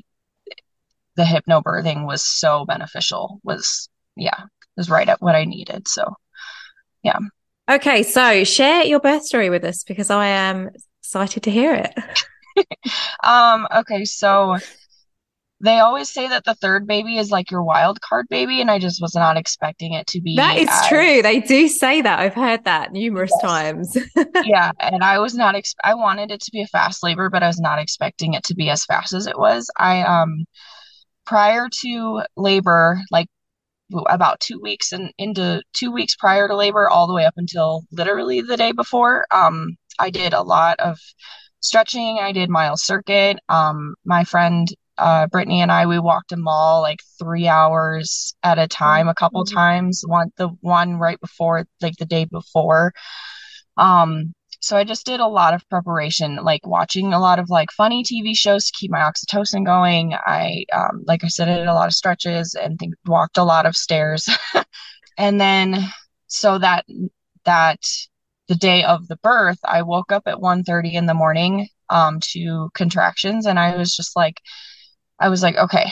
the 1.17 1.25
hypnobirthing 1.25 2.07
was 2.07 2.23
so 2.23 2.65
beneficial 2.67 3.41
was, 3.43 3.89
yeah, 4.17 4.45
was 4.77 4.91
right 4.91 5.09
at 5.09 5.21
what 5.21 5.35
I 5.35 5.45
needed. 5.45 5.89
So, 5.89 6.15
yeah. 7.03 7.19
Okay, 7.69 8.03
so 8.03 8.45
share 8.45 8.85
your 8.85 9.01
birth 9.01 9.25
story 9.25 9.51
with 9.51 9.65
us 9.65 9.83
because 9.83 10.09
I 10.11 10.27
am 10.27 10.71
excited 11.01 11.43
to 11.45 11.51
hear 11.51 11.75
it. 11.75 12.67
um, 13.25 13.67
okay, 13.75 14.05
so 14.05 14.57
they 15.61 15.79
always 15.79 16.09
say 16.11 16.29
that 16.29 16.45
the 16.45 16.55
third 16.55 16.87
baby 16.87 17.17
is 17.17 17.31
like 17.31 17.51
your 17.51 17.63
wild 17.63 18.01
card 18.01 18.27
baby, 18.29 18.61
and 18.61 18.71
I 18.71 18.79
just 18.79 19.01
was 19.01 19.15
not 19.15 19.37
expecting 19.37 19.95
it 19.95 20.07
to 20.09 20.21
be. 20.21 20.37
That 20.37 20.59
is 20.59 20.69
as... 20.71 20.87
true. 20.87 21.23
They 21.23 21.41
do 21.41 21.67
say 21.67 22.03
that. 22.03 22.21
I've 22.21 22.35
heard 22.35 22.65
that 22.65 22.93
numerous 22.93 23.33
yes. 23.35 23.43
times. 23.43 23.99
yeah, 24.45 24.71
and 24.79 25.03
I 25.03 25.19
was 25.19 25.35
not. 25.35 25.55
Ex- 25.55 25.75
I 25.83 25.95
wanted 25.95 26.31
it 26.31 26.43
to 26.43 26.51
be 26.53 26.63
a 26.63 26.67
fast 26.67 27.03
labor, 27.03 27.31
but 27.31 27.43
I 27.43 27.47
was 27.47 27.59
not 27.59 27.79
expecting 27.79 28.35
it 28.35 28.45
to 28.45 28.55
be 28.55 28.69
as 28.71 28.85
fast 28.85 29.13
as 29.13 29.27
it 29.27 29.39
was. 29.39 29.71
I 29.77 30.03
um 30.03 30.45
prior 31.25 31.69
to 31.81 32.23
labor, 32.37 33.01
like 33.11 33.27
about 34.07 34.41
two 34.41 34.61
weeks 34.61 34.93
and 34.93 35.13
into 35.19 35.63
two 35.73 35.93
weeks 35.93 36.17
prior 36.17 36.49
to 36.49 36.57
labor, 36.57 36.89
all 36.89 37.07
the 37.07 37.15
way 37.15 37.25
up 37.25 37.35
until 37.37 37.83
literally 37.93 38.41
the 38.41 38.57
day 38.57 38.73
before. 38.73 39.27
Um, 39.33 39.77
I 39.99 40.11
did 40.11 40.33
a 40.33 40.43
lot 40.43 40.79
of 40.81 40.99
stretching. 41.61 42.19
I 42.21 42.33
did 42.33 42.51
Miles 42.51 42.83
Circuit. 42.83 43.39
Um, 43.49 43.95
my 44.05 44.25
friend 44.25 44.69
uh, 44.99 45.27
Brittany 45.27 45.61
and 45.61 45.71
I 45.71 45.87
we 45.87 45.99
walked 45.99 46.33
a 46.33 46.37
mall 46.37 46.81
like 46.81 47.01
three 47.19 47.49
hours 47.49 48.35
at 48.43 48.59
a 48.59 48.67
time, 48.67 49.09
a 49.09 49.15
couple 49.15 49.45
mm-hmm. 49.45 49.55
times. 49.55 50.03
One 50.07 50.33
the 50.37 50.49
one 50.61 50.97
right 50.97 51.21
before, 51.21 51.67
like 51.81 51.97
the 51.97 52.07
day 52.07 52.25
before. 52.25 52.93
Um, 53.77 54.33
so 54.67 54.77
I 54.77 54.85
just 54.85 55.07
did 55.07 55.21
a 55.21 55.27
lot 55.27 55.55
of 55.55 55.69
preparation, 55.69 56.37
like 56.37 56.67
watching 56.67 57.13
a 57.13 57.21
lot 57.21 57.39
of 57.39 57.51
like 57.51 57.71
funny 57.71 58.03
TV 58.03 58.35
shows 58.35 58.67
to 58.67 58.73
keep 58.79 58.91
my 58.91 58.99
oxytocin 59.01 59.65
going. 59.65 60.15
I, 60.15 60.65
um, 60.73 61.05
like 61.07 61.23
I 61.25 61.29
said, 61.29 61.49
I 61.49 61.59
did 61.59 61.69
a 61.69 61.75
lot 61.75 61.87
of 61.87 61.95
stretches 61.95 62.55
and 62.55 62.79
think, 62.79 62.95
walked 63.07 63.39
a 63.39 63.45
lot 63.45 63.67
of 63.67 63.77
stairs 63.77 64.29
and 65.19 65.41
then 65.41 65.89
so 66.27 66.59
that 66.59 66.85
that 67.45 67.81
the 68.49 68.55
day 68.55 68.85
of 68.85 69.09
the 69.09 69.17
birth, 69.17 69.59
I 69.65 69.83
woke 69.83 70.13
up 70.13 70.25
at 70.27 70.41
1:30 70.41 70.95
in 70.95 71.07
the 71.07 71.15
morning 71.15 71.69
um, 71.91 72.21
to 72.33 72.71
contractions, 72.75 73.47
and 73.47 73.59
I 73.59 73.77
was 73.77 73.95
just 73.95 74.17
like, 74.17 74.41
I 75.21 75.29
was 75.29 75.43
like, 75.43 75.57
okay, 75.57 75.87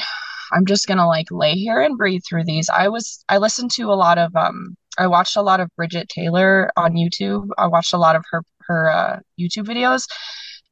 I'm 0.52 0.66
just 0.66 0.86
gonna 0.86 1.06
like 1.06 1.28
lay 1.30 1.54
here 1.54 1.80
and 1.80 1.98
breathe 1.98 2.22
through 2.28 2.44
these. 2.44 2.68
I 2.68 2.88
was 2.88 3.24
I 3.28 3.38
listened 3.38 3.70
to 3.72 3.84
a 3.84 3.94
lot 3.94 4.18
of 4.18 4.34
um 4.36 4.76
I 4.98 5.06
watched 5.06 5.36
a 5.36 5.42
lot 5.42 5.60
of 5.60 5.68
Bridget 5.76 6.08
Taylor 6.08 6.70
on 6.76 6.94
YouTube. 6.94 7.48
I 7.58 7.66
watched 7.66 7.92
a 7.92 7.98
lot 7.98 8.16
of 8.16 8.24
her 8.30 8.42
her 8.66 8.90
uh, 8.90 9.20
YouTube 9.38 9.66
videos 9.66 10.06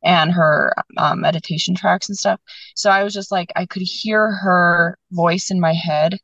and 0.03 0.33
her 0.33 0.75
um, 0.97 1.21
meditation 1.21 1.75
tracks 1.75 2.09
and 2.09 2.19
stuff. 2.19 2.41
So 2.75 2.91
I 2.91 3.05
was 3.05 3.15
just 3.15 3.31
like 3.31 3.53
I 3.57 3.67
could 3.67 3.83
hear 3.83 4.33
her 4.33 4.99
voice 5.11 5.51
in 5.51 5.61
my 5.61 5.75
head 5.75 6.19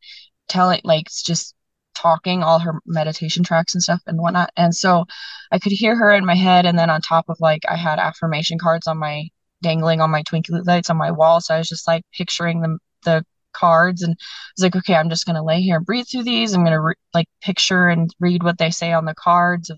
telling 0.49 0.81
like 0.85 1.09
just 1.25 1.55
talking 1.99 2.43
all 2.43 2.59
her 2.61 2.81
meditation 2.87 3.43
tracks 3.43 3.75
and 3.75 3.83
stuff 3.83 4.01
and 4.07 4.19
whatnot. 4.19 4.51
And 4.57 4.75
so 4.75 5.05
I 5.51 5.59
could 5.59 5.73
hear 5.73 5.97
her 5.97 6.13
in 6.13 6.25
my 6.25 6.35
head. 6.35 6.67
And 6.67 6.79
then 6.79 6.91
on 6.91 7.01
top 7.01 7.29
of 7.29 7.37
like, 7.41 7.63
I 7.69 7.77
had 7.77 7.99
affirmation 7.99 8.59
cards 8.59 8.87
on 8.87 8.99
my 8.99 9.29
dangling 9.63 10.01
on 10.01 10.11
my 10.11 10.23
twinkly 10.23 10.61
lights 10.61 10.91
on 10.91 10.97
my 10.97 11.11
wall. 11.11 11.41
So 11.41 11.55
I 11.55 11.59
was 11.59 11.69
just 11.69 11.89
like 11.89 12.05
picturing 12.13 12.61
the, 12.61 12.79
the 13.05 13.25
cards 13.59 14.03
and 14.03 14.13
I 14.13 14.25
was 14.57 14.65
like, 14.65 14.77
okay, 14.77 14.95
I'm 14.95 15.11
just 15.11 15.27
going 15.27 15.37
to 15.37 15.43
lay 15.43 15.61
here 15.61 15.77
and 15.77 15.87
breathe 15.87 16.07
through 16.11 16.25
these. 16.25 16.55
I'm 16.55 16.63
going 16.63 16.73
to 16.73 16.81
re- 16.81 16.95
like 17.15 17.27
picture 17.43 17.89
and 17.89 18.15
read 18.21 18.43
what 18.43 18.59
they 18.59 18.71
say 18.71 18.93
on 18.93 19.05
the 19.05 19.15
cards 19.15 19.71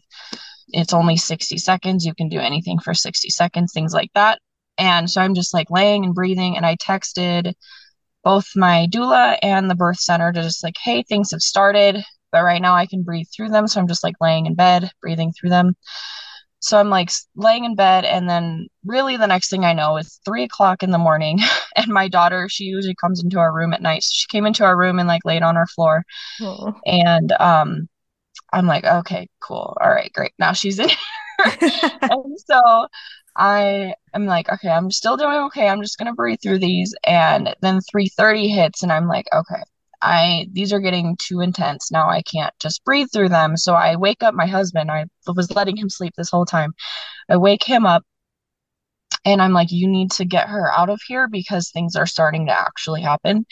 it's 0.73 0.93
only 0.93 1.17
60 1.17 1.59
seconds. 1.59 2.05
You 2.05 2.15
can 2.15 2.29
do 2.29 2.39
anything 2.39 2.79
for 2.79 2.95
60 2.95 3.31
seconds, 3.31 3.73
things 3.73 3.93
like 3.93 4.11
that. 4.15 4.39
And 4.79 5.11
so 5.11 5.21
I'm 5.21 5.35
just 5.35 5.53
like 5.53 5.71
laying 5.71 6.05
and 6.05 6.15
breathing. 6.15 6.57
And 6.57 6.65
I 6.65 6.77
texted 6.77 7.53
both 8.25 8.47
my 8.57 8.87
doula 8.91 9.39
and 9.43 9.71
the 9.71 9.75
birth 9.75 9.99
center 9.99 10.33
to 10.33 10.43
just 10.43 10.63
like, 10.65 10.77
hey, 10.83 11.03
things 11.03 11.31
have 11.33 11.41
started, 11.41 12.03
but 12.33 12.45
right 12.45 12.63
now 12.63 12.75
I 12.75 12.87
can 12.87 13.03
breathe 13.03 13.27
through 13.35 13.49
them. 13.49 13.67
So 13.67 13.81
I'm 13.81 13.89
just 13.89 14.05
like 14.05 14.17
laying 14.21 14.47
in 14.47 14.55
bed, 14.55 14.91
breathing 15.01 15.33
through 15.33 15.51
them. 15.51 15.75
So 16.61 16.79
I'm 16.79 16.91
like 16.91 17.11
laying 17.37 17.65
in 17.65 17.75
bed, 17.75 18.05
and 18.05 18.29
then 18.29 18.69
really 18.85 19.17
the 19.17 19.27
next 19.27 19.51
thing 19.51 19.65
I 19.65 19.73
know 19.73 19.97
is 19.97 20.21
three 20.25 20.45
o'clock 20.45 20.83
in 20.83 20.91
the 20.91 20.99
morning, 20.99 21.39
and 21.77 21.89
my 21.89 22.09
daughter, 22.09 22.49
she 22.49 22.65
usually 22.65 22.95
comes 22.95 23.23
into 23.23 23.39
our 23.39 23.53
room 23.53 23.73
at 23.73 23.83
night. 23.83 24.03
So 24.03 24.11
she 24.13 24.27
came 24.29 24.47
into 24.47 24.65
our 24.65 24.77
room 24.77 24.99
and 24.99 25.09
like 25.09 25.25
laid 25.25 25.43
on 25.43 25.57
our 25.57 25.67
floor, 25.67 26.05
Aww. 26.41 26.79
and 26.87 27.33
um, 27.33 27.89
I'm 28.53 28.67
like, 28.67 28.85
okay, 28.85 29.29
cool, 29.41 29.77
all 29.81 29.91
right, 29.91 30.13
great. 30.13 30.33
Now 30.39 30.53
she's 30.53 30.79
in 30.79 30.91
and 31.61 32.39
so 32.47 32.89
I 33.37 33.95
am 34.15 34.27
like, 34.27 34.51
okay, 34.51 34.69
I'm 34.69 34.91
still 34.91 35.17
doing 35.17 35.37
okay. 35.47 35.69
I'm 35.69 35.83
just 35.83 35.99
gonna 35.99 36.15
breathe 36.15 36.41
through 36.43 36.59
these. 36.59 36.95
And 37.05 37.55
then 37.63 37.81
3:30 37.91 38.49
hits, 38.49 38.83
and 38.83 38.93
I'm 38.93 39.09
like, 39.09 39.27
okay, 39.33 39.63
I 40.03 40.47
these 40.53 40.73
are 40.73 40.81
getting 40.81 41.17
too 41.19 41.41
intense. 41.41 41.91
Now 41.91 42.09
I 42.09 42.23
can't 42.23 42.55
just 42.61 42.85
breathe 42.85 43.09
through 43.13 43.31
them. 43.31 43.57
So 43.57 43.75
I 43.75 43.97
wake 43.97 44.23
up 44.23 44.35
my 44.35 44.47
husband. 44.47 44.91
I 44.91 45.07
was 45.27 45.55
letting 45.55 45.77
him 45.77 45.91
sleep 45.91 46.15
this 46.17 46.31
whole 46.31 46.47
time. 46.47 46.73
I 47.29 47.37
wake 47.37 47.65
him 47.65 47.87
up 47.87 48.05
and 49.25 49.43
I'm 49.43 49.53
like, 49.53 49.71
you 49.71 49.89
need 49.89 50.11
to 50.13 50.25
get 50.25 50.49
her 50.49 50.73
out 50.73 50.89
of 50.91 51.01
here 51.07 51.29
because 51.29 51.71
things 51.71 51.97
are 51.97 52.07
starting 52.07 52.47
to 52.47 52.59
actually 52.59 53.03
happen. 53.03 53.47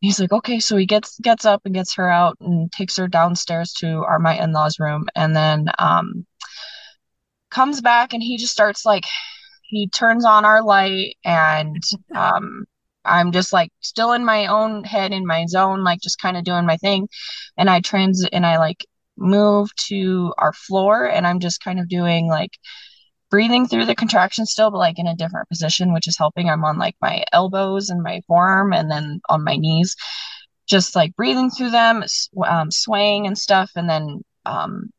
He's 0.00 0.18
like, 0.18 0.32
okay, 0.32 0.58
so 0.58 0.76
he 0.76 0.86
gets 0.86 1.18
gets 1.20 1.44
up 1.44 1.62
and 1.64 1.74
gets 1.74 1.94
her 1.94 2.08
out 2.08 2.36
and 2.40 2.70
takes 2.72 2.96
her 2.96 3.06
downstairs 3.08 3.72
to 3.74 4.04
our 4.04 4.18
my 4.18 4.36
in-laws 4.38 4.80
room 4.80 5.06
and 5.14 5.34
then 5.36 5.66
um 5.78 6.26
comes 7.50 7.80
back 7.80 8.12
and 8.12 8.22
he 8.22 8.36
just 8.36 8.52
starts 8.52 8.84
like 8.84 9.04
he 9.62 9.88
turns 9.88 10.24
on 10.24 10.44
our 10.44 10.62
light 10.62 11.16
and 11.24 11.82
um 12.16 12.64
I'm 13.04 13.32
just 13.32 13.52
like 13.52 13.70
still 13.80 14.12
in 14.12 14.24
my 14.24 14.46
own 14.46 14.84
head 14.84 15.12
in 15.12 15.26
my 15.26 15.46
zone 15.46 15.84
like 15.84 16.00
just 16.00 16.20
kind 16.20 16.36
of 16.36 16.44
doing 16.44 16.66
my 16.66 16.76
thing. 16.76 17.08
And 17.56 17.68
I 17.70 17.80
trans 17.80 18.24
and 18.32 18.46
I 18.46 18.58
like 18.58 18.86
move 19.16 19.74
to 19.88 20.32
our 20.38 20.52
floor 20.52 21.04
and 21.06 21.26
I'm 21.26 21.40
just 21.40 21.62
kind 21.62 21.78
of 21.80 21.88
doing 21.88 22.28
like 22.28 22.52
breathing 23.30 23.66
through 23.66 23.86
the 23.86 23.94
contraction 23.94 24.46
still 24.46 24.70
but 24.70 24.78
like 24.78 24.98
in 24.98 25.06
a 25.06 25.16
different 25.16 25.48
position 25.48 25.92
which 25.92 26.08
is 26.08 26.18
helping. 26.18 26.48
I'm 26.50 26.64
on 26.64 26.78
like 26.78 26.96
my 27.00 27.24
elbows 27.32 27.90
and 27.90 28.02
my 28.02 28.20
forearm 28.26 28.72
and 28.72 28.90
then 28.90 29.20
on 29.28 29.44
my 29.44 29.56
knees 29.56 29.96
just 30.68 30.94
like 30.96 31.14
breathing 31.16 31.50
through 31.50 31.70
them 31.70 32.04
um, 32.46 32.70
swaying 32.70 33.26
and 33.26 33.36
stuff. 33.36 33.72
And 33.76 33.88
then 33.88 34.22
um 34.46 34.90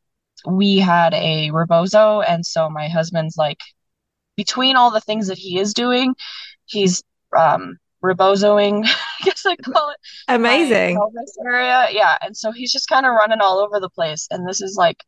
we 0.48 0.78
had 0.78 1.14
a 1.14 1.52
rebozo 1.52 2.22
and 2.22 2.46
so 2.46 2.70
my 2.70 2.88
husband's 2.90 3.38
like 3.38 3.60
between 4.38 4.76
all 4.76 4.92
the 4.92 5.02
things 5.02 5.28
that 5.28 5.38
he 5.38 5.60
is 5.60 5.74
doing 5.74 6.16
he's 6.66 7.04
um 7.38 7.78
rebozoing 8.04 8.86
i 8.86 9.24
guess 9.24 9.46
i 9.46 9.56
call 9.56 9.90
it 9.90 9.98
amazing 10.28 11.00
this 11.14 11.38
area 11.46 11.88
yeah 11.92 12.18
and 12.22 12.36
so 12.36 12.52
he's 12.52 12.72
just 12.72 12.88
kind 12.88 13.06
of 13.06 13.14
running 13.14 13.40
all 13.42 13.60
over 13.60 13.80
the 13.80 13.90
place 13.90 14.28
and 14.32 14.48
this 14.48 14.62
is 14.62 14.76
like 14.78 15.04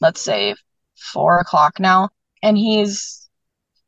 let's 0.00 0.20
say 0.20 0.54
four 0.96 1.38
o'clock 1.38 1.78
now 1.78 2.08
and 2.42 2.56
he's 2.56 3.28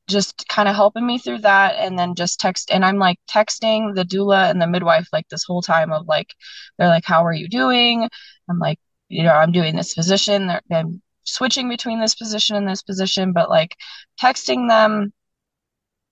just 0.09 0.47
kind 0.49 0.69
of 0.69 0.77
helping 0.77 1.05
me 1.05 1.19
through 1.19 1.39
that 1.39 1.75
and 1.77 1.99
then 1.99 2.15
just 2.15 2.39
text 2.39 2.71
and 2.71 2.85
i'm 2.85 2.99
like 2.99 3.19
texting 3.29 3.95
the 3.95 4.05
doula 4.05 4.49
and 4.49 4.63
the 4.63 4.67
midwife 4.67 5.09
like 5.13 5.29
this 5.29 5.45
whole 5.45 5.63
time 5.63 5.93
of 5.93 6.07
like 6.07 6.33
they're 6.79 6.89
like 6.89 7.05
how 7.05 7.25
are 7.25 7.33
you 7.33 7.49
doing 7.49 8.09
i'm 8.49 8.59
like 8.59 8.79
you 9.09 9.23
know, 9.23 9.33
I'm 9.33 9.53
doing 9.53 9.77
this 9.77 9.95
position, 9.95 10.51
I'm 10.71 11.03
switching 11.25 11.69
between 11.69 12.01
this 12.01 12.15
position 12.15 12.57
and 12.57 12.69
this 12.69 12.83
position, 12.83 13.33
but 13.33 13.51
like 13.51 13.77
texting 14.21 14.69
them. 14.69 15.13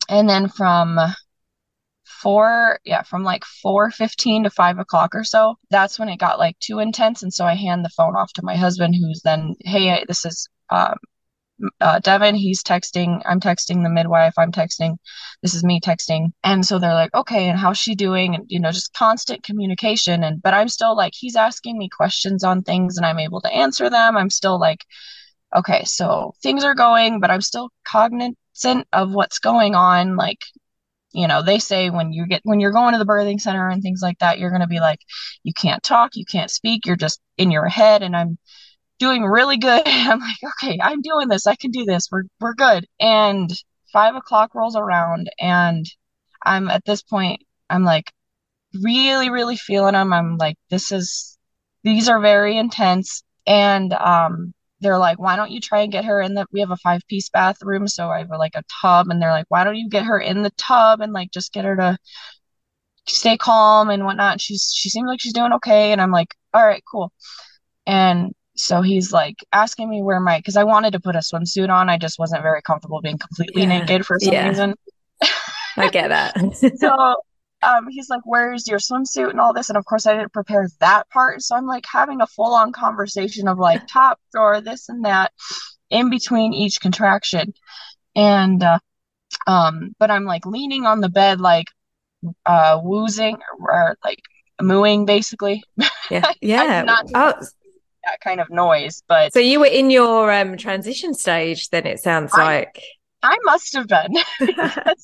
And 0.09 0.29
then 0.29 0.49
from 0.49 0.99
four, 2.05 2.79
yeah, 2.85 3.03
from 3.03 3.25
like 3.25 3.45
4.15 3.65 4.45
to 4.45 4.51
5 4.51 4.79
o'clock 4.79 5.15
or 5.15 5.25
so, 5.25 5.57
that's 5.71 5.99
when 5.99 6.09
it 6.09 6.19
got 6.19 6.39
like 6.39 6.59
too 6.61 6.79
intense. 6.79 7.23
And 7.23 7.33
so 7.33 7.45
I 7.45 7.55
hand 7.55 7.85
the 7.85 7.91
phone 7.91 8.17
off 8.17 8.33
to 8.35 8.45
my 8.45 8.57
husband, 8.57 8.95
who's 8.95 9.23
then, 9.23 9.55
hey, 9.65 10.05
this 10.07 10.25
is 10.25 10.49
um, 10.71 10.97
uh, 11.81 11.99
Devin, 12.01 12.35
he's 12.35 12.63
texting. 12.63 13.23
I'm 13.25 13.41
texting 13.41 13.83
the 13.83 13.91
midwife. 13.91 14.35
I'm 14.39 14.53
texting. 14.53 14.97
This 15.43 15.55
is 15.55 15.65
me 15.65 15.81
texting. 15.81 16.33
And 16.43 16.67
so 16.67 16.79
they're 16.79 16.95
like, 16.95 17.15
okay, 17.15 17.49
and 17.49 17.59
how's 17.59 17.79
she 17.79 17.95
doing? 17.95 18.35
And, 18.35 18.45
you 18.49 18.61
know, 18.61 18.73
just 18.73 18.93
constant 18.95 19.43
communication. 19.43 20.25
And, 20.25 20.43
but 20.43 20.55
I'm 20.55 20.69
still 20.69 20.97
like, 20.97 21.13
he's 21.15 21.37
asking 21.37 21.79
me 21.79 21.89
questions 21.89 22.45
on 22.45 22.63
things 22.63 22.97
and 22.97 23.07
I'm 23.07 23.19
able 23.19 23.41
to 23.43 23.53
answer 23.53 23.89
them. 23.89 24.17
I'm 24.17 24.31
still 24.31 24.59
like, 24.59 24.85
okay, 25.57 25.85
so 25.85 26.35
things 26.43 26.65
are 26.65 26.75
going, 26.75 27.21
but 27.21 27.31
I'm 27.31 27.41
still 27.41 27.71
cognizant 27.87 28.87
of 28.93 29.13
what's 29.13 29.39
going 29.39 29.75
on. 29.75 30.17
Like, 30.17 30.41
you 31.15 31.29
know, 31.29 31.43
they 31.43 31.59
say 31.59 31.91
when 31.91 32.13
you 32.13 32.27
get, 32.27 32.41
when 32.45 32.61
you're 32.61 32.73
going 32.73 32.93
to 32.93 32.99
the 32.99 33.07
birthing 33.07 33.41
center 33.41 33.69
and 33.69 33.83
things 33.83 34.01
like 34.03 34.19
that, 34.19 34.39
you're 34.39 34.51
going 34.51 34.61
to 34.61 34.67
be 34.67 34.81
like, 34.81 35.01
you 35.43 35.53
can't 35.55 35.83
talk, 35.83 36.17
you 36.17 36.25
can't 36.25 36.51
speak, 36.51 36.87
you're 36.87 36.97
just 36.97 37.21
in 37.39 37.51
your 37.51 37.69
head. 37.69 38.03
And 38.03 38.17
I'm, 38.17 38.39
doing 38.99 39.25
really 39.25 39.57
good. 39.57 39.83
I'm 39.87 40.21
like, 40.21 40.37
okay, 40.63 40.79
I'm 40.83 41.03
doing 41.03 41.29
this. 41.29 41.47
I 41.47 41.57
can 41.57 41.71
do 41.71 41.85
this. 41.85 42.09
We're 42.11 42.25
we're 42.41 42.55
good. 42.55 42.87
And 43.01 43.51
five 43.93 44.15
o'clock 44.17 44.55
rolls 44.55 44.77
around, 44.77 45.31
and 45.39 45.87
I'm 46.45 46.69
at 46.69 46.85
this 46.85 47.03
point. 47.03 47.43
I'm 47.71 47.85
like, 47.85 48.13
really, 48.83 49.31
really 49.31 49.57
feeling 49.57 49.95
them. 49.95 50.13
I'm 50.13 50.37
like, 50.37 50.57
this 50.71 50.93
is 50.93 51.39
these 51.83 52.09
are 52.09 52.21
very 52.21 52.57
intense. 52.59 53.23
And 53.47 53.93
um, 53.93 54.55
they're 54.85 54.99
like, 54.99 55.19
why 55.19 55.35
don't 55.35 55.51
you 55.51 55.61
try 55.61 55.81
and 55.81 55.91
get 55.91 56.05
her 56.05 56.21
in 56.21 56.35
the? 56.35 56.47
We 56.53 56.61
have 56.61 56.71
a 56.71 56.77
five 56.77 57.01
piece 57.09 57.29
bathroom, 57.31 57.89
so 57.89 58.11
I 58.11 58.19
have 58.19 58.31
like 58.31 58.55
a 58.55 58.63
tub, 58.83 59.09
and 59.09 59.21
they're 59.21 59.33
like, 59.33 59.47
why 59.49 59.65
don't 59.65 59.77
you 59.77 59.89
get 59.89 60.05
her 60.05 60.21
in 60.21 60.43
the 60.43 60.53
tub 60.59 61.01
and 61.01 61.13
like 61.13 61.31
just 61.33 61.53
get 61.53 61.65
her 61.65 61.75
to 61.77 61.99
stay 63.09 63.37
calm 63.37 63.91
and 63.91 64.05
whatnot. 64.05 64.41
She's 64.41 64.73
she 64.75 64.91
seems 64.91 65.09
like 65.09 65.21
she's 65.21 65.33
doing 65.33 65.53
okay, 65.55 65.93
and 65.93 66.01
I'm 66.01 66.13
like, 66.13 66.35
all 66.53 66.65
right, 66.65 66.83
cool. 66.91 67.13
And 67.87 68.35
so 68.57 68.83
he's 68.83 69.13
like 69.13 69.37
asking 69.53 69.91
me 69.91 70.03
where 70.03 70.21
my 70.21 70.39
because 70.39 70.57
I 70.57 70.65
wanted 70.65 70.93
to 70.93 71.01
put 71.01 71.17
a 71.17 71.21
swimsuit 71.21 71.71
on. 71.71 71.89
I 71.89 71.99
just 71.99 72.19
wasn't 72.19 72.43
very 72.43 72.63
comfortable 72.63 73.01
being 73.01 73.19
completely 73.19 73.63
yeah. 73.63 73.81
naked 73.81 74.07
for 74.07 74.19
some 74.21 74.33
yeah. 74.33 74.49
reason. 74.49 74.75
I 75.77 75.89
get 75.89 76.09
that. 76.09 76.37
so 76.77 77.17
um, 77.65 77.89
he's 77.89 78.09
like, 78.09 78.23
Where's 78.25 78.67
your 78.67 78.79
swimsuit 78.79 79.31
and 79.31 79.41
all 79.41 79.53
this? 79.53 79.69
And 79.69 79.79
of 79.79 79.85
course 79.85 80.07
I 80.07 80.15
didn't 80.15 80.33
prepare 80.33 80.69
that 80.81 81.09
part. 81.11 81.43
So 81.43 81.57
I'm 81.57 81.67
like 81.67 81.85
having 81.91 82.21
a 82.21 82.27
full 82.27 82.55
on 82.55 82.73
conversation 82.73 83.49
of 83.49 83.59
like 83.59 83.87
top 83.87 84.21
drawer, 84.33 84.61
this 84.61 84.89
and 84.89 85.05
that 85.05 85.33
in 85.91 86.11
between 86.11 86.53
each 86.53 86.81
contraction. 86.81 87.55
And 88.15 88.63
uh, 88.63 88.79
um, 89.47 89.95
but 89.99 90.11
I'm 90.11 90.25
like 90.25 90.47
leaning 90.47 90.87
on 90.87 91.01
the 91.01 91.09
bed 91.09 91.41
like 91.41 91.67
uh 92.47 92.81
woozing 92.83 93.37
or 93.61 93.97
like 94.05 94.23
mooing 94.61 95.07
basically. 95.07 95.63
Yeah. 96.11 96.31
Yeah. 96.41 96.85
oh 97.15 97.33
that 98.05 98.21
kind 98.21 98.41
of 98.41 98.51
noise. 98.51 99.03
But 99.09 99.33
so 99.33 99.41
you 99.41 99.61
were 99.61 99.67
in 99.67 99.91
your 99.91 100.31
um, 100.31 100.57
transition 100.57 101.15
stage, 101.15 101.71
then 101.71 101.87
it 101.87 102.01
sounds 102.01 102.33
I, 102.35 102.45
like. 102.45 102.83
I 103.25 103.39
must 103.45 103.73
have 103.75 103.89
been. 103.89 104.15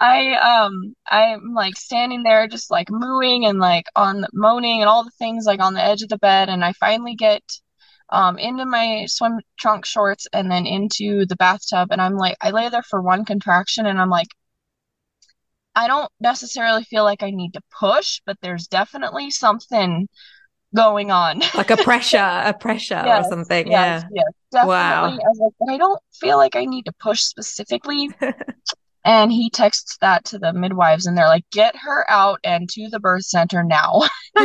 I 0.00 0.34
um 0.34 0.94
I'm 1.06 1.54
like 1.54 1.76
standing 1.76 2.22
there 2.22 2.46
just 2.48 2.70
like 2.70 2.88
mooing 2.90 3.46
and 3.46 3.58
like 3.58 3.86
on 3.96 4.24
moaning 4.32 4.80
and 4.80 4.88
all 4.88 5.04
the 5.04 5.10
things 5.18 5.44
like 5.44 5.60
on 5.60 5.74
the 5.74 5.82
edge 5.82 6.02
of 6.02 6.08
the 6.08 6.18
bed 6.18 6.48
and 6.48 6.64
I 6.64 6.72
finally 6.74 7.16
get 7.16 7.42
um 8.10 8.38
into 8.38 8.64
my 8.64 9.06
swim 9.08 9.40
trunk 9.58 9.84
shorts 9.86 10.26
and 10.32 10.50
then 10.50 10.66
into 10.66 11.26
the 11.26 11.36
bathtub 11.36 11.88
and 11.90 12.00
I'm 12.00 12.16
like 12.16 12.36
I 12.40 12.50
lay 12.50 12.68
there 12.68 12.82
for 12.82 13.02
one 13.02 13.24
contraction 13.24 13.86
and 13.86 14.00
I'm 14.00 14.10
like 14.10 14.28
I 15.74 15.86
don't 15.86 16.10
necessarily 16.20 16.84
feel 16.84 17.04
like 17.04 17.22
I 17.22 17.30
need 17.30 17.52
to 17.54 17.62
push, 17.78 18.20
but 18.26 18.36
there's 18.42 18.66
definitely 18.66 19.30
something 19.30 20.08
going 20.74 21.10
on. 21.10 21.42
like 21.54 21.70
a 21.70 21.76
pressure, 21.84 22.16
a 22.18 22.52
pressure 22.52 23.02
Yes, 23.04 23.26
or 23.26 23.30
something. 23.30 23.66
yes, 23.66 24.04
yeah. 24.12 24.22
yes, 24.22 24.32
definitely. 24.52 24.74
Wow. 24.74 25.04
I 25.04 25.28
was 25.28 25.38
like, 25.38 25.52
but 25.60 25.72
I 25.72 25.76
don't 25.78 26.00
feel 26.20 26.36
like 26.36 26.56
I 26.56 26.64
need 26.64 26.84
to 26.86 26.92
push 27.00 27.22
specifically. 27.22 28.10
And 29.04 29.32
he 29.32 29.48
texts 29.48 29.96
that 30.02 30.26
to 30.26 30.38
the 30.38 30.52
midwives, 30.52 31.06
and 31.06 31.16
they're 31.16 31.28
like, 31.28 31.48
get 31.50 31.74
her 31.76 32.04
out 32.10 32.40
and 32.44 32.68
to 32.70 32.88
the 32.90 33.00
birth 33.00 33.24
center 33.24 33.62
now. 33.64 34.02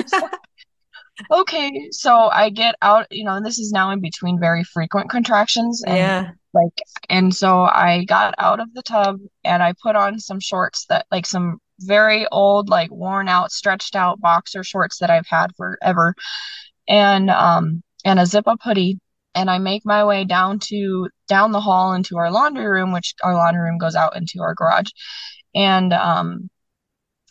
Okay. 1.32 1.90
So 1.92 2.30
I 2.32 2.50
get 2.50 2.76
out, 2.82 3.06
you 3.12 3.24
know, 3.24 3.36
and 3.36 3.46
this 3.46 3.60
is 3.60 3.72
now 3.72 3.92
in 3.92 4.02
between 4.02 4.40
very 4.40 4.64
frequent 4.64 5.10
contractions. 5.10 5.84
And 5.86 5.98
yeah. 5.98 6.32
like, 6.54 6.74
and 7.10 7.34
so 7.36 7.62
I 7.62 8.06
got 8.06 8.34
out 8.40 8.60
of 8.60 8.74
the 8.74 8.82
tub 8.82 9.20
and 9.44 9.62
I 9.62 9.74
put 9.82 9.96
on 9.96 10.20
some 10.20 10.40
shorts 10.40 10.86
that, 10.90 11.06
like, 11.12 11.26
some 11.26 11.60
very 11.84 12.28
old, 12.32 12.70
like, 12.70 12.92
worn 12.92 13.28
out, 13.28 13.52
stretched 13.52 13.96
out 13.96 14.22
boxer 14.22 14.64
shorts 14.64 15.00
that 15.00 15.10
I've 15.10 15.28
had 15.28 15.56
forever, 15.58 16.16
and, 16.88 17.30
um, 17.30 17.84
and 18.06 18.20
a 18.20 18.26
zip 18.26 18.48
up 18.48 18.60
hoodie. 18.64 19.00
And 19.36 19.50
I 19.50 19.58
make 19.58 19.84
my 19.86 20.06
way 20.06 20.26
down 20.26 20.60
to 20.70 21.10
down 21.28 21.52
the 21.54 21.62
hall 21.62 21.94
into 21.94 22.18
our 22.18 22.30
laundry 22.32 22.68
room, 22.68 22.92
which 22.94 23.16
our 23.24 23.34
laundry 23.34 23.64
room 23.64 23.80
goes 23.80 23.96
out 23.96 24.16
into 24.16 24.42
our 24.42 24.54
garage. 24.54 24.92
And 25.56 25.92
um 25.94 26.50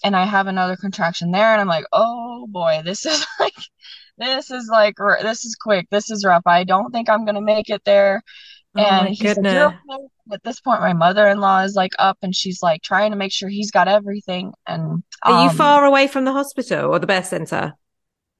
and 0.05 0.17
I 0.17 0.25
have 0.25 0.47
another 0.47 0.77
contraction 0.77 1.31
there 1.31 1.53
and 1.53 1.61
I'm 1.61 1.69
like, 1.69 1.85
"Oh 1.93 2.47
boy, 2.49 2.83
this 2.85 3.07
is 3.07 3.27
like 3.41 3.55
this 4.19 4.51
is 4.51 4.69
like 4.71 4.95
this 5.23 5.45
is 5.45 5.57
quick. 5.61 5.87
This 5.91 6.11
is 6.11 6.25
rough. 6.25 6.43
I 6.47 6.65
don't 6.65 6.91
think 6.93 7.09
I'm 7.09 7.27
to 7.27 7.41
make 7.41 7.71
it 7.71 7.83
there." 7.85 8.23
Oh 8.76 8.81
And 8.83 8.97
my 8.97 9.11
he's 9.11 9.37
like, 9.37 9.37
goodness. 9.37 9.52
"You're 9.52 9.81
okay." 9.91 10.07
At 10.33 10.43
this 10.45 10.61
point, 10.61 10.81
my 10.81 10.93
mother-in-law 10.95 11.62
is 11.64 11.75
like 11.75 11.93
up 11.99 12.19
and 12.23 12.35
she's 12.35 12.62
like 12.62 12.83
trying 12.83 13.11
to 13.11 13.17
make 13.17 13.33
sure 13.33 13.49
he's 13.49 13.71
got 13.71 13.88
everything. 13.88 14.52
And 14.67 15.02
Are 15.25 15.33
you 15.33 15.50
um, 15.50 15.57
far 15.57 15.85
away 15.85 16.07
from 16.07 16.25
the 16.25 16.33
hospital 16.33 16.91
or 16.93 16.99
the 17.00 17.07
birth 17.09 17.26
center? 17.26 17.75